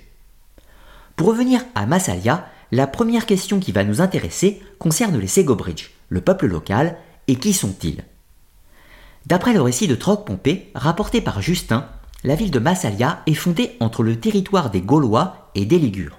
[1.16, 6.20] Pour revenir à Massalia, la première question qui va nous intéresser concerne les Ségobridges, le
[6.20, 6.96] peuple local,
[7.29, 8.05] et qui sont-ils?
[9.25, 11.88] D'après le récit de Troc-Pompée, rapporté par Justin,
[12.22, 16.18] la ville de Massalia est fondée entre le territoire des Gaulois et des Ligures.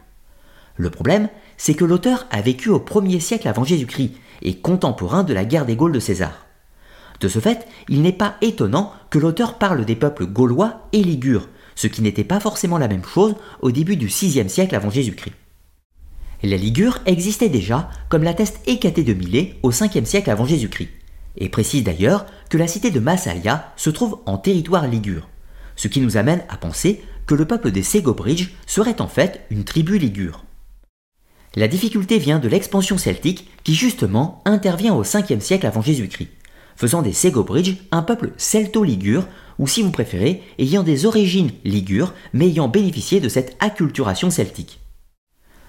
[0.75, 5.34] Le problème, c'est que l'auteur a vécu au 1er siècle avant Jésus-Christ et contemporain de
[5.34, 6.45] la guerre des Gaules de César.
[7.19, 11.47] De ce fait, il n'est pas étonnant que l'auteur parle des peuples gaulois et ligures,
[11.76, 15.34] ce qui n'était pas forcément la même chose au début du VIe siècle avant Jésus-Christ.
[16.43, 20.89] Les Ligures existaient déjà, comme l'atteste Hécaté de Milet au 5e siècle avant Jésus-Christ,
[21.38, 25.28] et précise d'ailleurs que la cité de Massalia se trouve en territoire ligure,
[25.76, 29.63] ce qui nous amène à penser que le peuple des Ségobridges serait en fait une
[29.63, 30.45] tribu ligure.
[31.57, 36.29] La difficulté vient de l'expansion celtique qui justement intervient au 5e siècle avant Jésus-Christ,
[36.75, 39.25] faisant des Ségobridges un peuple celto-ligure,
[39.57, 44.81] ou si vous préférez, ayant des origines ligures, mais ayant bénéficié de cette acculturation celtique.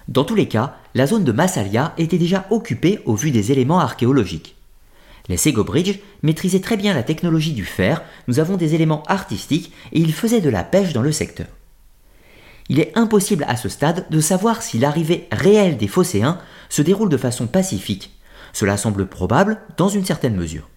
[0.07, 3.79] Dans tous les cas, la zone de Massalia était déjà occupée au vu des éléments
[3.79, 4.57] archéologiques.
[5.27, 9.99] Les Ségobridges maîtrisaient très bien la technologie du fer, nous avons des éléments artistiques et
[9.99, 11.47] ils faisaient de la pêche dans le secteur.
[12.69, 16.37] Il est impossible à ce stade de savoir si l'arrivée réelle des Phocéens
[16.69, 18.11] se déroule de façon pacifique.
[18.53, 20.69] Cela semble probable dans une certaine mesure.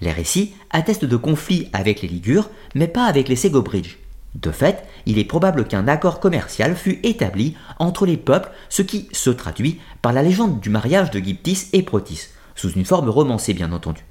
[0.00, 3.98] Les récits attestent de conflits avec les Ligures, mais pas avec les Ségobridges.
[4.34, 9.08] De fait, il est probable qu'un accord commercial fut établi entre les peuples, ce qui
[9.12, 13.54] se traduit par la légende du mariage de Gyptis et Protis, sous une forme romancée
[13.54, 14.04] bien entendu.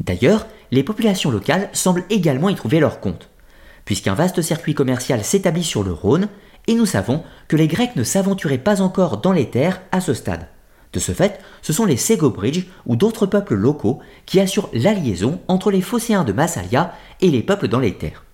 [0.00, 3.28] D'ailleurs, les populations locales semblent également y trouver leur compte,
[3.86, 6.28] puisqu'un vaste circuit commercial s'établit sur le Rhône,
[6.66, 10.12] et nous savons que les Grecs ne s'aventuraient pas encore dans les terres à ce
[10.12, 10.48] stade.
[10.92, 15.40] De ce fait, ce sont les Ségobridges ou d'autres peuples locaux qui assurent la liaison
[15.48, 18.24] entre les Phocéens de Massalia et les peuples dans les terres.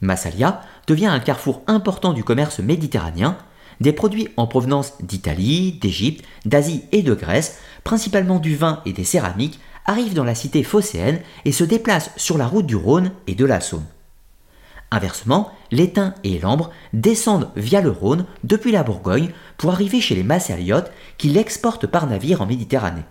[0.00, 3.36] Massalia devient un carrefour important du commerce méditerranéen,
[3.80, 9.04] des produits en provenance d'Italie, d'Égypte, d'Asie et de Grèce, principalement du vin et des
[9.04, 13.34] céramiques, arrivent dans la cité phocéenne et se déplacent sur la route du Rhône et
[13.34, 13.86] de la Saône.
[14.92, 20.24] Inversement, l'étain et l'ambre descendent via le Rhône depuis la Bourgogne pour arriver chez les
[20.24, 23.04] Massaliotes qui l'exportent par navire en Méditerranée.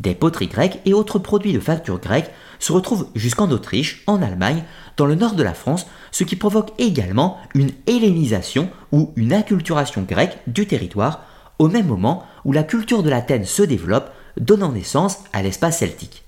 [0.00, 4.64] Des poteries grecques et autres produits de facture grecque se retrouvent jusqu'en Autriche, en Allemagne,
[4.96, 10.02] dans le nord de la France, ce qui provoque également une hellénisation ou une acculturation
[10.02, 11.20] grecque du territoire,
[11.58, 16.21] au même moment où la culture de l'Athènes se développe, donnant naissance à l'espace celtique.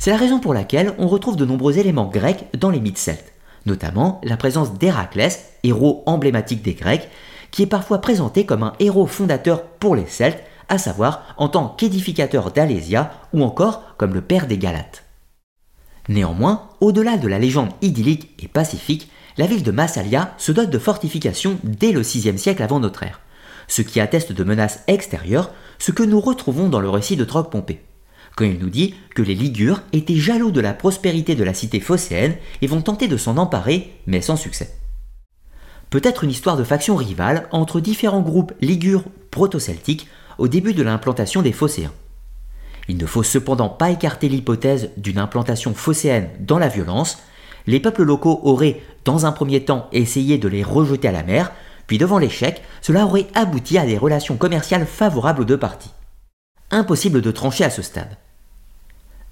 [0.00, 3.34] C'est la raison pour laquelle on retrouve de nombreux éléments grecs dans les mythes celtes,
[3.66, 7.10] notamment la présence d'Héraclès, héros emblématique des Grecs,
[7.50, 11.68] qui est parfois présenté comme un héros fondateur pour les Celtes, à savoir en tant
[11.68, 15.04] qu'édificateur d'Alésia ou encore comme le père des Galates.
[16.08, 20.78] Néanmoins, au-delà de la légende idyllique et pacifique, la ville de Massalia se dote de
[20.78, 23.20] fortifications dès le VIe siècle avant notre ère,
[23.68, 27.50] ce qui atteste de menaces extérieures, ce que nous retrouvons dans le récit de Troc
[27.50, 27.82] Pompée,
[28.36, 31.80] quand il nous dit que les Ligures étaient jaloux de la prospérité de la cité
[31.80, 34.74] phocéenne et vont tenter de s'en emparer, mais sans succès.
[35.90, 40.06] Peut-être une histoire de faction rivale entre différents groupes ligures proto-celtiques
[40.38, 41.92] au début de l'implantation des phocéens.
[42.88, 47.18] Il ne faut cependant pas écarter l'hypothèse d'une implantation phocéenne dans la violence.
[47.66, 51.52] Les peuples locaux auraient, dans un premier temps, essayé de les rejeter à la mer,
[51.86, 55.90] puis devant l'échec, cela aurait abouti à des relations commerciales favorables aux deux parties.
[56.72, 58.16] Impossible de trancher à ce stade.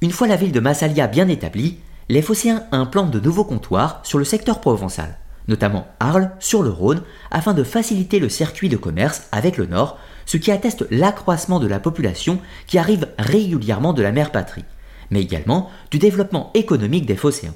[0.00, 4.18] Une fois la ville de Massalia bien établie, les phocéens implantent de nouveaux comptoirs sur
[4.18, 9.28] le secteur provençal, notamment Arles sur le Rhône, afin de faciliter le circuit de commerce
[9.30, 14.10] avec le nord, ce qui atteste l'accroissement de la population qui arrive régulièrement de la
[14.10, 14.64] mère patrie,
[15.10, 17.54] mais également du développement économique des Phocéens.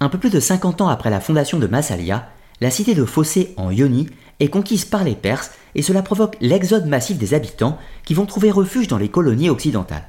[0.00, 2.28] Un peu plus de 50 ans après la fondation de Massalia,
[2.60, 6.86] la cité de Phocée en Ionie est conquise par les Perses et cela provoque l'exode
[6.86, 10.08] massif des habitants qui vont trouver refuge dans les colonies occidentales.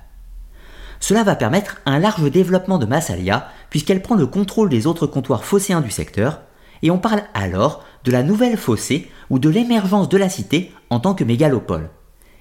[1.00, 5.44] Cela va permettre un large développement de Massalia puisqu'elle prend le contrôle des autres comptoirs
[5.44, 6.42] phocéens du secteur,
[6.84, 11.00] et on parle alors de la nouvelle fossée ou de l'émergence de la cité en
[11.00, 11.90] tant que mégalopole.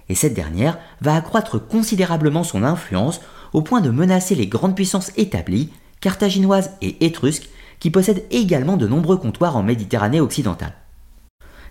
[0.09, 3.21] Et cette dernière va accroître considérablement son influence
[3.53, 8.87] au point de menacer les grandes puissances établies, carthaginoises et étrusques, qui possèdent également de
[8.87, 10.75] nombreux comptoirs en Méditerranée occidentale.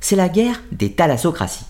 [0.01, 1.65] C'est la guerre des thalassocraties.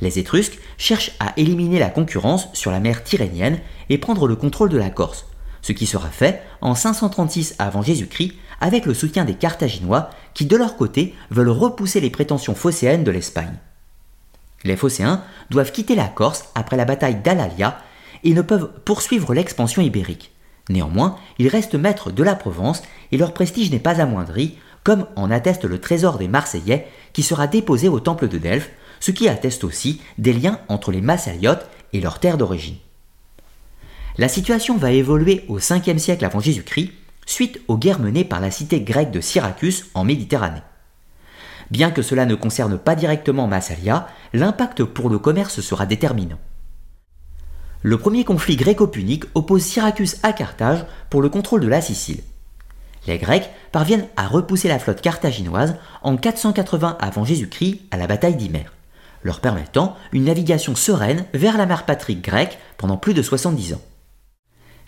[0.00, 4.68] Les Étrusques cherchent à éliminer la concurrence sur la mer Tyrrhénienne et prendre le contrôle
[4.68, 5.26] de la Corse,
[5.62, 10.56] ce qui sera fait en 536 avant Jésus-Christ avec le soutien des Carthaginois qui de
[10.56, 13.56] leur côté veulent repousser les prétentions phocéennes de l'Espagne.
[14.64, 17.78] Les phocéens doivent quitter la Corse après la bataille d'Alalia
[18.24, 20.32] et ne peuvent poursuivre l'expansion ibérique.
[20.68, 22.82] Néanmoins, ils restent maîtres de la Provence
[23.12, 27.48] et leur prestige n'est pas amoindri, comme en atteste le trésor des Marseillais qui sera
[27.48, 28.70] déposé au temple de Delphes,
[29.00, 32.76] ce qui atteste aussi des liens entre les Massaliotes et leur terre d'origine.
[34.16, 36.92] La situation va évoluer au 5e siècle avant Jésus-Christ
[37.26, 40.62] suite aux guerres menées par la cité grecque de Syracuse en Méditerranée.
[41.72, 46.38] Bien que cela ne concerne pas directement Massalia, l'impact pour le commerce sera déterminant.
[47.82, 52.22] Le premier conflit gréco-punique oppose Syracuse à Carthage pour le contrôle de la Sicile.
[53.06, 58.36] Les Grecs parviennent à repousser la flotte carthaginoise en 480 avant Jésus-Christ à la bataille
[58.36, 58.72] d'Hymère,
[59.22, 63.82] leur permettant une navigation sereine vers la mer patrie grecque pendant plus de 70 ans.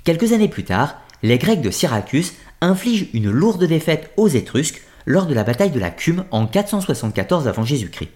[0.04, 5.26] Quelques années plus tard, les Grecs de Syracuse inflige une lourde défaite aux Étrusques lors
[5.26, 8.10] de la bataille de la Cume en 474 avant Jésus-Christ.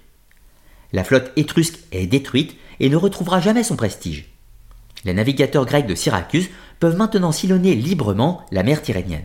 [0.93, 4.27] La flotte étrusque est détruite et ne retrouvera jamais son prestige.
[5.05, 9.25] Les navigateurs grecs de Syracuse peuvent maintenant sillonner librement la mer Tyrrhénienne.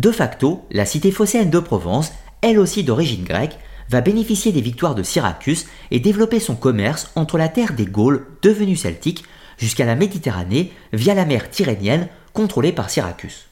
[0.00, 3.58] De facto, la cité phocéenne de Provence, elle aussi d'origine grecque,
[3.90, 8.26] va bénéficier des victoires de Syracuse et développer son commerce entre la terre des Gaules,
[8.40, 9.24] devenue celtique,
[9.58, 13.44] jusqu'à la Méditerranée via la mer Tyrrhénienne contrôlée par Syracuse.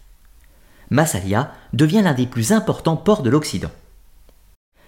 [0.88, 3.70] Massalia devient l'un des plus importants ports de l'Occident.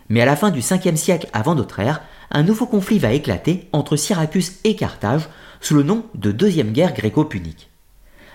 [0.09, 3.68] Mais à la fin du 5e siècle avant notre ère, un nouveau conflit va éclater
[3.75, 5.29] entre Syracuse et Carthage
[5.61, 7.68] sous le nom de Deuxième Guerre gréco-punique.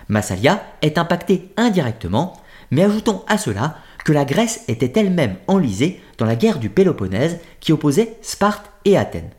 [0.08, 6.26] Massalia est impacté indirectement, mais ajoutons à cela que la Grèce était elle-même enlisée dans
[6.26, 9.30] la guerre du Péloponnèse qui opposait Sparte et Athènes.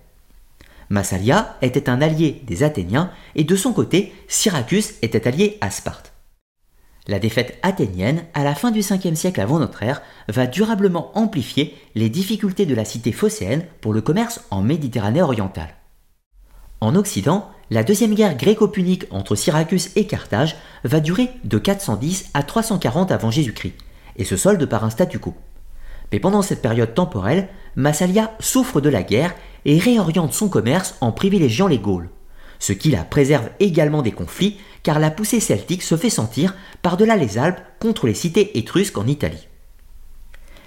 [0.90, 6.14] Massalia était un allié des Athéniens et de son côté, Syracuse était allié à Sparte.
[7.08, 11.74] La défaite athénienne, à la fin du 5e siècle avant notre ère, va durablement amplifier
[11.96, 15.76] les difficultés de la cité phocéenne pour le commerce en Méditerranée orientale.
[16.82, 22.44] En Occident, la deuxième guerre gréco-punique entre Syracuse et Carthage va durer de 410 à
[22.44, 23.74] 340 avant Jésus-Christ
[24.16, 25.34] et se solde par un statu quo.
[26.12, 31.12] Mais pendant cette période temporelle, Massalia souffre de la guerre et réoriente son commerce en
[31.12, 32.10] privilégiant les Gaules,
[32.60, 37.18] ce qui la préserve également des conflits car la poussée celtique se fait sentir par-delà
[37.18, 39.50] les Alpes contre les cités étrusques en Italie.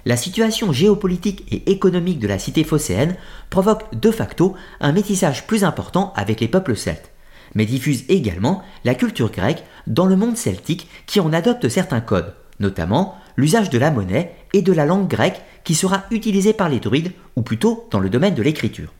[0.05, 3.15] La situation géopolitique et économique de la cité phocéenne
[3.49, 7.11] provoque de facto un métissage plus important avec les peuples celtes,
[7.53, 12.33] mais diffuse également la culture grecque dans le monde celtique qui en adopte certains codes,
[12.59, 16.79] notamment l'usage de la monnaie et de la langue grecque qui sera utilisée par les
[16.79, 18.91] druides, ou plutôt dans le domaine de l'écriture.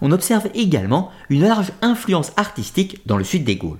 [0.00, 3.78] On observe également une large influence artistique dans le sud des Gaules.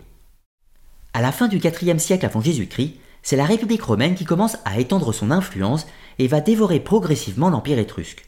[1.12, 2.94] À la fin du IVe siècle avant Jésus-Christ,
[3.24, 5.86] c'est la République romaine qui commence à étendre son influence
[6.18, 8.26] et va dévorer progressivement l'Empire étrusque.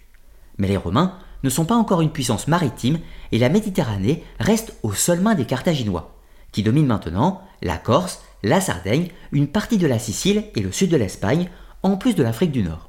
[0.56, 2.98] Mais les Romains ne sont pas encore une puissance maritime
[3.30, 6.16] et la Méditerranée reste aux seules mains des Carthaginois,
[6.50, 10.90] qui dominent maintenant la Corse, la Sardaigne, une partie de la Sicile et le sud
[10.90, 11.50] de l'Espagne,
[11.82, 12.88] en plus de l'Afrique du Nord.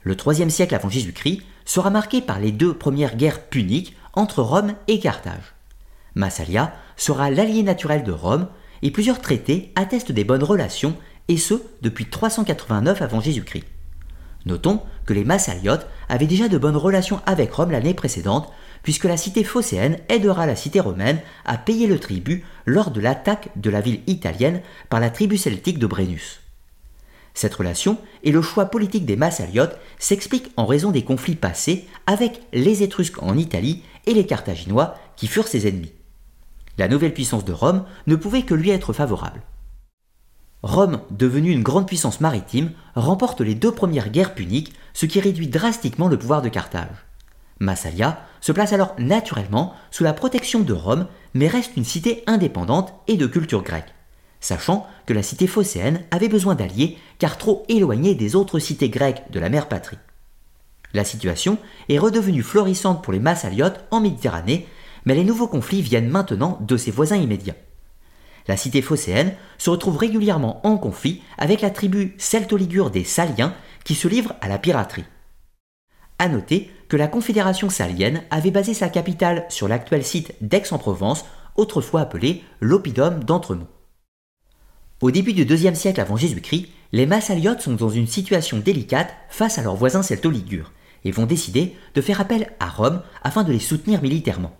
[0.00, 4.74] Le IIIe siècle avant Jésus-Christ sera marqué par les deux premières guerres puniques entre Rome
[4.88, 5.54] et Carthage.
[6.14, 8.48] Massalia sera l'allié naturel de Rome
[8.82, 10.96] et plusieurs traités attestent des bonnes relations,
[11.28, 13.64] et ce depuis 389 avant Jésus-Christ.
[14.44, 18.50] Notons que les Massaliotes avaient déjà de bonnes relations avec Rome l'année précédente,
[18.82, 23.50] puisque la cité phocéenne aidera la cité romaine à payer le tribut lors de l'attaque
[23.56, 26.40] de la ville italienne par la tribu celtique de Brennus.
[27.34, 32.42] Cette relation et le choix politique des Massaliotes s'expliquent en raison des conflits passés avec
[32.52, 35.92] les Étrusques en Italie et les Carthaginois qui furent ses ennemis.
[36.78, 39.42] La nouvelle puissance de Rome ne pouvait que lui être favorable.
[40.62, 45.48] Rome, devenue une grande puissance maritime, remporte les deux premières guerres puniques, ce qui réduit
[45.48, 47.04] drastiquement le pouvoir de Carthage.
[47.58, 52.92] Massalia se place alors naturellement sous la protection de Rome, mais reste une cité indépendante
[53.08, 53.94] et de culture grecque,
[54.40, 59.30] sachant que la cité phocéenne avait besoin d'alliés car trop éloignée des autres cités grecques
[59.30, 59.98] de la mère patrie.
[60.94, 61.58] La situation
[61.88, 64.68] est redevenue florissante pour les Massaliotes en Méditerranée,
[65.04, 67.56] mais les nouveaux conflits viennent maintenant de ses voisins immédiats.
[68.48, 73.94] La cité phocéenne se retrouve régulièrement en conflit avec la tribu celto-ligure des Saliens qui
[73.94, 75.04] se livre à la piraterie.
[76.18, 81.24] A noter que la Confédération salienne avait basé sa capitale sur l'actuel site d'Aix-en-Provence,
[81.56, 83.68] autrefois appelé l'Oppidum d'Entremont.
[85.00, 89.58] Au début du IIe siècle avant Jésus-Christ, les Massaliotes sont dans une situation délicate face
[89.58, 90.70] à leurs voisins celto-ligures
[91.04, 94.56] et vont décider de faire appel à Rome afin de les soutenir militairement.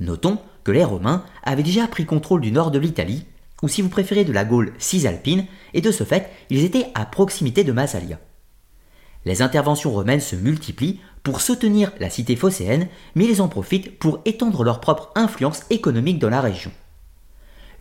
[0.00, 3.26] Notons que les Romains avaient déjà pris contrôle du nord de l'Italie,
[3.62, 7.04] ou si vous préférez de la Gaule cisalpine, et de ce fait, ils étaient à
[7.04, 8.18] proximité de Massalia.
[9.26, 14.20] Les interventions romaines se multiplient pour soutenir la cité phocéenne, mais ils en profitent pour
[14.24, 16.72] étendre leur propre influence économique dans la région.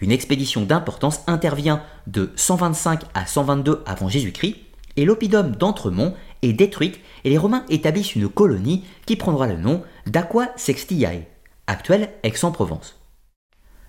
[0.01, 4.57] Une expédition d'importance intervient de 125 à 122 avant Jésus-Christ,
[4.97, 9.83] et l'oppidum d'Entremont est détruite et les Romains établissent une colonie qui prendra le nom
[10.07, 11.25] d'Aqua Sextiae
[11.69, 12.99] actuelle Aix-en-Provence.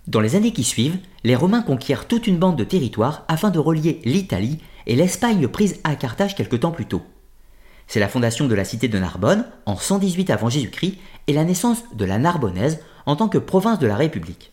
[0.07, 3.59] Dans les années qui suivent, les Romains conquièrent toute une bande de territoires afin de
[3.59, 7.03] relier l'Italie et l'Espagne prise à Carthage quelque temps plus tôt.
[7.87, 11.83] C'est la fondation de la cité de Narbonne en 118 avant Jésus-Christ et la naissance
[11.95, 14.53] de la Narbonnaise en tant que province de la République.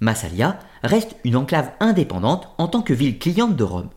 [0.00, 3.90] Massalia reste une enclave indépendante en tant que ville cliente de Rome.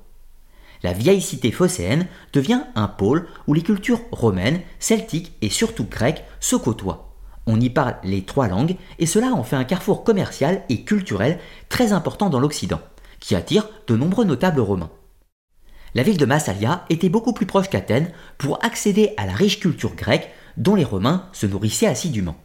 [0.84, 6.24] La vieille cité phocéenne devient un pôle où les cultures romaines, celtiques et surtout grecques
[6.40, 7.11] se côtoient.
[7.48, 11.40] On y parle les trois langues et cela en fait un carrefour commercial et culturel
[11.70, 12.82] très important dans l'Occident,
[13.20, 14.92] qui attire de nombreux notables romains.
[15.94, 19.96] La ville de Massalia était beaucoup plus proche qu'Athènes pour accéder à la riche culture
[19.96, 22.38] grecque dont les Romains se nourrissaient assidûment.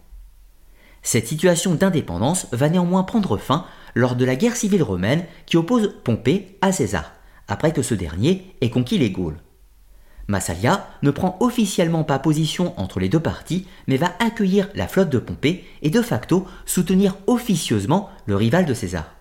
[1.02, 5.94] Cette situation d'indépendance va néanmoins prendre fin lors de la guerre civile romaine qui oppose
[6.02, 7.12] Pompée à César,
[7.46, 9.38] après que ce dernier ait conquis les Gaules.
[10.28, 15.10] Massalia ne prend officiellement pas position entre les deux parties, mais va accueillir la flotte
[15.10, 19.12] de Pompée et de facto soutenir officieusement le rival de César.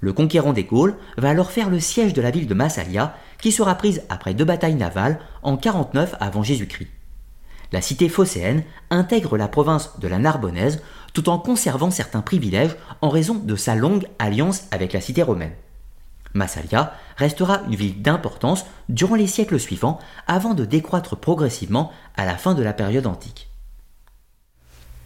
[0.00, 3.50] Le conquérant des Gaules va alors faire le siège de la ville de Massalia, qui
[3.50, 6.88] sera prise après deux batailles navales en 49 avant Jésus-Christ.
[7.72, 13.08] La cité phocéenne intègre la province de la Narbonnaise tout en conservant certains privilèges en
[13.08, 15.52] raison de sa longue alliance avec la cité romaine.
[16.34, 22.36] Massalia restera une ville d'importance durant les siècles suivants avant de décroître progressivement à la
[22.36, 23.48] fin de la période antique.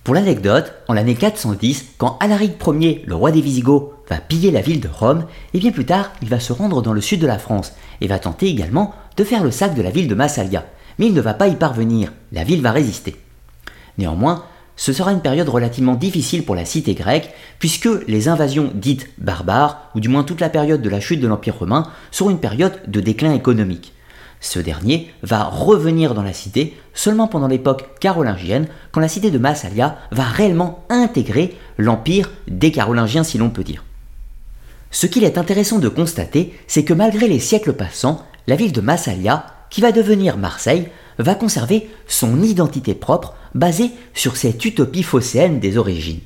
[0.04, 4.62] Pour l'anecdote, en l'année 410, quand Alaric Ier, le roi des Visigoths, va piller la
[4.62, 7.26] ville de Rome, et bien plus tard, il va se rendre dans le sud de
[7.26, 10.64] la France et va tenter également de faire le sac de la ville de Massalia.
[10.98, 13.16] Mais il ne va pas y parvenir, la ville va résister.
[13.98, 14.44] Néanmoins,
[14.78, 19.90] ce sera une période relativement difficile pour la cité grecque, puisque les invasions dites barbares,
[19.96, 22.80] ou du moins toute la période de la chute de l'Empire romain, seront une période
[22.86, 23.92] de déclin économique.
[24.40, 29.38] Ce dernier va revenir dans la cité seulement pendant l'époque carolingienne, quand la cité de
[29.38, 33.84] Massalia va réellement intégrer l'empire des Carolingiens, si l'on peut dire.
[34.92, 38.80] Ce qu'il est intéressant de constater, c'est que malgré les siècles passants, la ville de
[38.80, 40.88] Massalia, qui va devenir Marseille,
[41.18, 46.20] va conserver son identité propre basée sur cette utopie phocéenne des origines.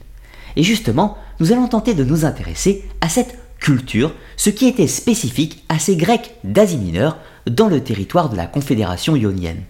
[0.56, 5.64] Et justement, nous allons tenter de nous intéresser à cette culture, ce qui était spécifique
[5.68, 7.16] à ces Grecs d'Asie mineure
[7.46, 9.62] dans le territoire de la Confédération ionienne.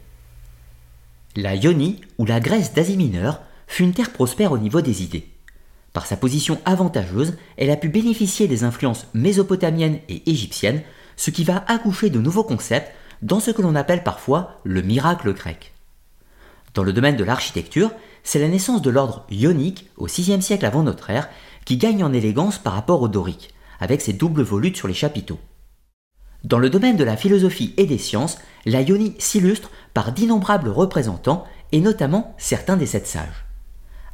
[1.37, 5.29] La Ionie, ou la Grèce d'Asie mineure, fut une terre prospère au niveau des idées.
[5.93, 10.83] Par sa position avantageuse, elle a pu bénéficier des influences mésopotamiennes et égyptiennes,
[11.17, 12.91] ce qui va accoucher de nouveaux concepts
[13.23, 15.73] dans ce que l'on appelle parfois le miracle grec.
[16.75, 17.91] Dans le domaine de l'architecture,
[18.25, 21.29] c'est la naissance de l'ordre ionique au VIe siècle avant notre ère
[21.65, 25.39] qui gagne en élégance par rapport au dorique, avec ses doubles volutes sur les chapiteaux.
[26.45, 31.45] Dans le domaine de la philosophie et des sciences, la Ionie s'illustre par d'innombrables représentants
[31.71, 33.45] et notamment certains des sept sages.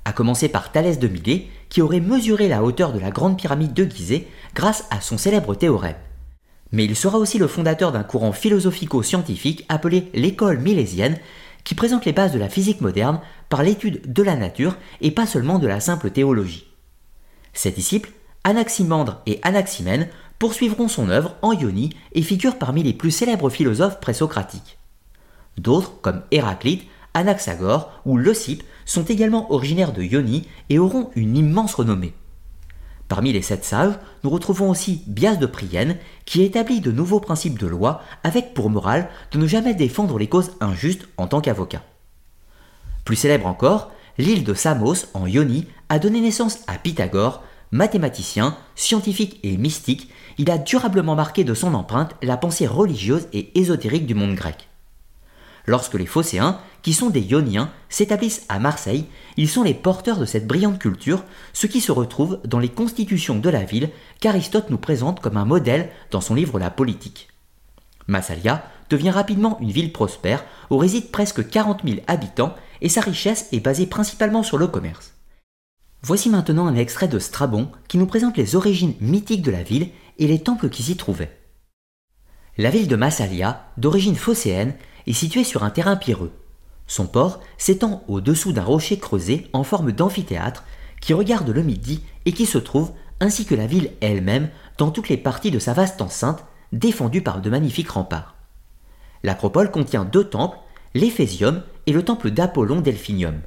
[0.05, 3.73] À commencer par Thalès de Milet, qui aurait mesuré la hauteur de la grande pyramide
[3.73, 5.97] de Gizeh grâce à son célèbre théorème
[6.73, 11.19] mais il sera aussi le fondateur d'un courant philosophico-scientifique appelé l'école milésienne,
[11.65, 15.27] qui présente les bases de la physique moderne par l'étude de la nature et pas
[15.27, 16.67] seulement de la simple théologie.
[17.53, 18.13] Ses disciples,
[18.45, 20.09] Anaximandre et Anaximène,
[20.39, 24.79] poursuivront son œuvre en Ionie et figurent parmi les plus célèbres philosophes présocratiques.
[25.57, 31.75] D'autres, comme Héraclite, Anaxagore ou Leucippe, sont également originaires de Ionie et auront une immense
[31.75, 32.15] renommée.
[33.09, 35.97] Parmi les sept sages, nous retrouvons aussi Bias de Prienne,
[36.27, 40.29] qui établit de nouveaux principes de loi avec pour morale de ne jamais défendre les
[40.29, 41.83] causes injustes en tant qu'avocat.
[43.07, 49.41] Plus célèbre encore, l'île de Samos, en Ionie, a donné naissance à Pythagore, mathématicien, scientifique
[49.43, 54.15] et mystique, il a durablement marqué de son empreinte la pensée religieuse et ésotérique du
[54.15, 54.68] monde grec.
[55.69, 59.05] Lorsque les Phocéens, qui sont des Ioniens, s'établissent à Marseille,
[59.37, 63.39] ils sont les porteurs de cette brillante culture, ce qui se retrouve dans les constitutions
[63.39, 67.29] de la ville qu'Aristote nous présente comme un modèle dans son livre La politique.
[68.07, 73.47] Massalia devient rapidement une ville prospère où résident presque 40 000 habitants et sa richesse
[73.53, 75.13] est basée principalement sur le commerce.
[76.01, 79.91] Voici maintenant un extrait de Strabon qui nous présente les origines mythiques de la ville
[80.17, 81.37] et les temples qui s'y trouvaient.
[82.57, 84.75] La ville de Massalia, d'origine phocéenne,
[85.09, 86.33] est situé sur un terrain pierreux.
[86.87, 90.65] Son port s'étend au-dessous d'un rocher creusé en forme d'amphithéâtre
[91.01, 95.09] qui regarde le midi et qui se trouve, ainsi que la ville elle-même, dans toutes
[95.09, 98.37] les parties de sa vaste enceinte, défendue par de magnifiques remparts.
[99.23, 100.59] L'acropole contient deux temples,
[100.95, 103.41] l'Éphésium et le temple d'Apollon Delphinium.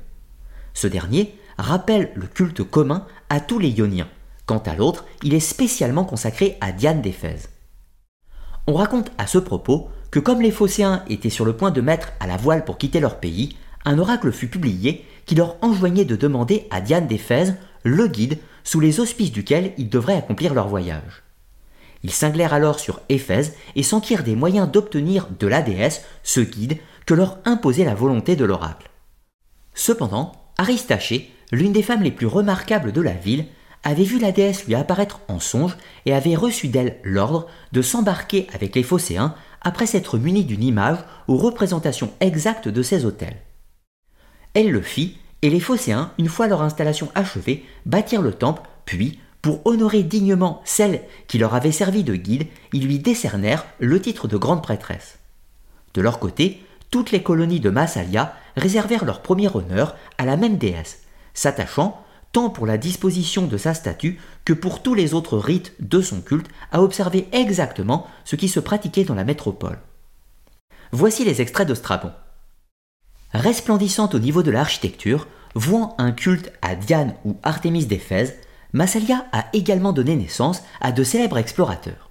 [0.74, 4.10] Ce dernier rappelle le culte commun à tous les Ioniens.
[4.46, 7.50] Quant à l'autre, il est spécialement consacré à Diane d'Éphèse.
[8.68, 12.12] On raconte à ce propos que comme les Phocéens étaient sur le point de mettre
[12.20, 13.56] à la voile pour quitter leur pays,
[13.86, 18.80] un oracle fut publié qui leur enjoignait de demander à Diane d'Éphèse le guide sous
[18.80, 21.24] les auspices duquel ils devraient accomplir leur voyage.
[22.04, 26.78] Ils cinglèrent alors sur Éphèse et s'enquirent des moyens d'obtenir de la déesse ce guide
[27.06, 28.90] que leur imposait la volonté de l'oracle.
[29.74, 33.46] Cependant, Aristachée, l'une des femmes les plus remarquables de la ville,
[33.84, 38.48] avait vu la déesse lui apparaître en songe et avait reçu d'elle l'ordre de s'embarquer
[38.54, 40.98] avec les Phocéens après s'être munie d'une image
[41.28, 43.38] aux représentations exactes de ces hôtels.
[44.54, 49.20] Elle le fit, et les Phocéens, une fois leur installation achevée, bâtirent le temple, puis,
[49.42, 54.28] Pour honorer dignement celle qui leur avait servi de guide, ils lui décernèrent le titre
[54.28, 55.18] de grande prêtresse.
[55.96, 60.58] De leur côté, toutes les colonies de Massalia réservèrent leur premier honneur à la même
[60.58, 61.04] déesse,
[61.34, 66.02] s'attachant, tant pour la disposition de sa statue que pour tous les autres rites de
[66.02, 69.80] son culte, à observer exactement ce qui se pratiquait dans la métropole.
[70.92, 72.12] Voici les extraits de Strabon.
[73.34, 78.36] Resplendissante au niveau de l'architecture, vouant un culte à Diane ou Artémis d'Éphèse,
[78.74, 82.10] Massalia a également donné naissance à de célèbres explorateurs.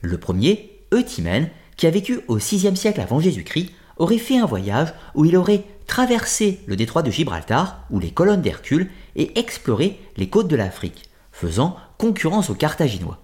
[0.00, 4.92] Le premier, Eutimène, qui a vécu au VIe siècle avant Jésus-Christ, aurait fait un voyage
[5.14, 10.28] où il aurait traversé le détroit de Gibraltar ou les colonnes d'Hercule et exploré les
[10.28, 13.20] côtes de l'Afrique, faisant concurrence aux Carthaginois.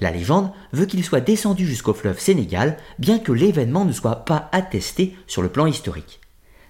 [0.00, 4.48] La légende veut qu'il soit descendu jusqu'au fleuve Sénégal, bien que l'événement ne soit pas
[4.52, 6.20] attesté sur le plan historique.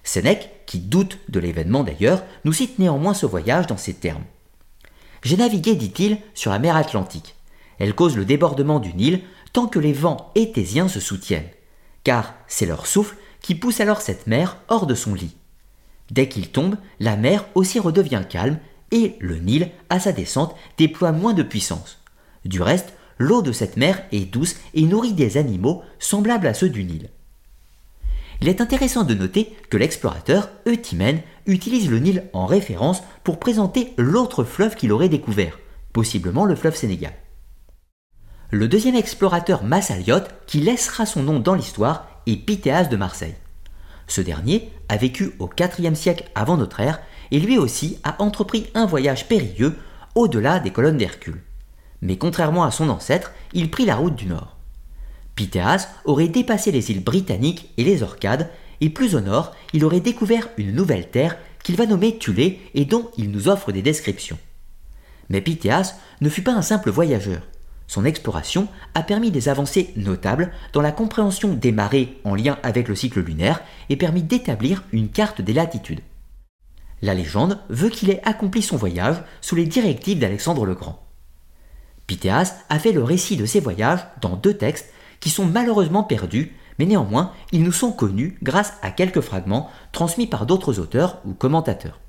[0.03, 4.23] Sénèque, qui doute de l'événement d'ailleurs, nous cite néanmoins ce voyage dans ces termes.
[5.23, 7.35] J'ai navigué, dit-il, sur la mer Atlantique.
[7.79, 9.21] Elle cause le débordement du Nil
[9.53, 11.49] tant que les vents étésiens se soutiennent,
[12.03, 15.35] car c'est leur souffle qui pousse alors cette mer hors de son lit.
[16.09, 18.59] Dès qu'il tombe, la mer aussi redevient calme
[18.91, 21.99] et le Nil, à sa descente, déploie moins de puissance.
[22.45, 26.69] Du reste, l'eau de cette mer est douce et nourrit des animaux semblables à ceux
[26.69, 27.09] du Nil.
[28.41, 33.93] Il est intéressant de noter que l'explorateur Eutimène utilise le Nil en référence pour présenter
[33.97, 35.59] l'autre fleuve qu'il aurait découvert,
[35.93, 37.13] possiblement le fleuve Sénégal.
[38.49, 43.35] Le deuxième explorateur Massaliot, qui laissera son nom dans l'histoire, est Pythéas de Marseille.
[44.07, 46.99] Ce dernier a vécu au IVe siècle avant notre ère
[47.31, 49.77] et lui aussi a entrepris un voyage périlleux
[50.15, 51.41] au-delà des colonnes d'Hercule.
[52.01, 54.57] Mais contrairement à son ancêtre, il prit la route du nord.
[55.35, 58.49] Pythéas aurait dépassé les îles britanniques et les Orcades,
[58.81, 62.85] et plus au nord, il aurait découvert une nouvelle terre qu'il va nommer Thulé et
[62.85, 64.39] dont il nous offre des descriptions.
[65.29, 67.41] Mais Pythéas ne fut pas un simple voyageur.
[67.91, 72.87] Son exploration a permis des avancées notables dans la compréhension des marées en lien avec
[72.87, 75.99] le cycle lunaire et permis d'établir une carte des latitudes.
[77.01, 81.05] La légende veut qu'il ait accompli son voyage sous les directives d'Alexandre le Grand.
[82.07, 86.55] Pythéas a fait le récit de ses voyages dans deux textes qui sont malheureusement perdus,
[86.79, 91.33] mais néanmoins ils nous sont connus grâce à quelques fragments transmis par d'autres auteurs ou
[91.33, 91.99] commentateurs.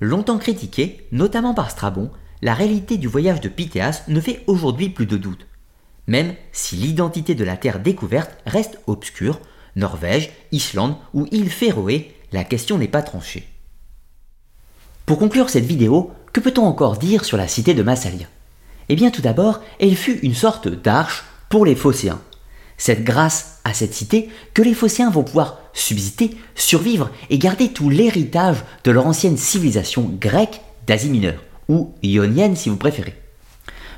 [0.00, 2.10] Longtemps critiqué, notamment par Strabon,
[2.42, 5.46] la réalité du voyage de Pythéas ne fait aujourd'hui plus de doute.
[6.06, 9.40] Même si l'identité de la terre découverte reste obscure,
[9.76, 13.48] Norvège, Islande ou île Féroé, la question n'est pas tranchée.
[15.06, 18.26] Pour conclure cette vidéo, que peut-on encore dire sur la cité de Massalia?
[18.88, 22.20] Eh bien tout d'abord, elle fut une sorte d'arche pour les phocéens.
[22.76, 27.90] C'est grâce à cette cité que les phocéens vont pouvoir subsister, survivre et garder tout
[27.90, 33.14] l'héritage de leur ancienne civilisation grecque d'Asie mineure, ou ionienne si vous préférez.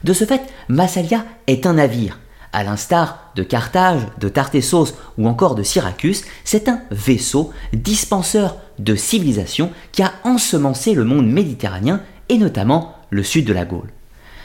[0.04, 2.20] De ce fait, Massalia est un navire.
[2.52, 8.94] À l'instar de Carthage, de Tartessos ou encore de Syracuse, c'est un vaisseau dispenseur de
[8.94, 13.90] civilisation qui a ensemencé le monde méditerranéen et notamment le sud de la Gaule.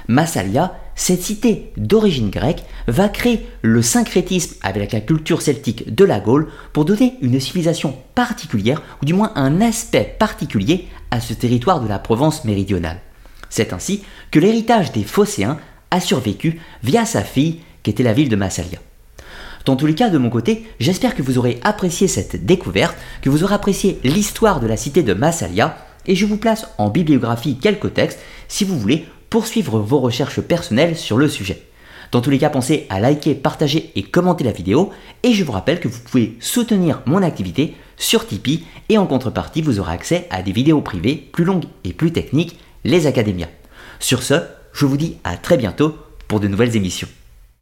[0.08, 6.22] Massalia, cette cité d'origine grecque, va créer le syncrétisme avec la culture celtique de la
[6.22, 11.82] Gaule pour donner une civilisation particulière, ou du moins un aspect particulier à ce territoire
[11.82, 13.02] de la Provence méridionale.
[13.50, 15.58] C'est ainsi que l'héritage des Phocéens
[15.92, 18.80] a survécu via sa fille, qui était la ville de Massalia.
[19.66, 23.30] Dans tous les cas, de mon côté, j'espère que vous aurez apprécié cette découverte, que
[23.30, 27.58] vous aurez apprécié l'histoire de la cité de Massalia, et je vous place en bibliographie
[27.58, 31.64] quelques textes si vous voulez poursuivre vos recherches personnelles sur le sujet.
[32.12, 34.92] Dans tous les cas, pensez à liker, partager et commenter la vidéo,
[35.24, 39.62] et je vous rappelle que vous pouvez soutenir mon activité sur Tipeee, et en contrepartie,
[39.62, 42.58] vous aurez accès à des vidéos privées plus longues et plus techniques,
[42.88, 43.50] les académias.
[44.00, 44.36] Sur ce,
[44.72, 45.98] je vous dis à très bientôt
[46.30, 47.10] pour de nouvelles émissions.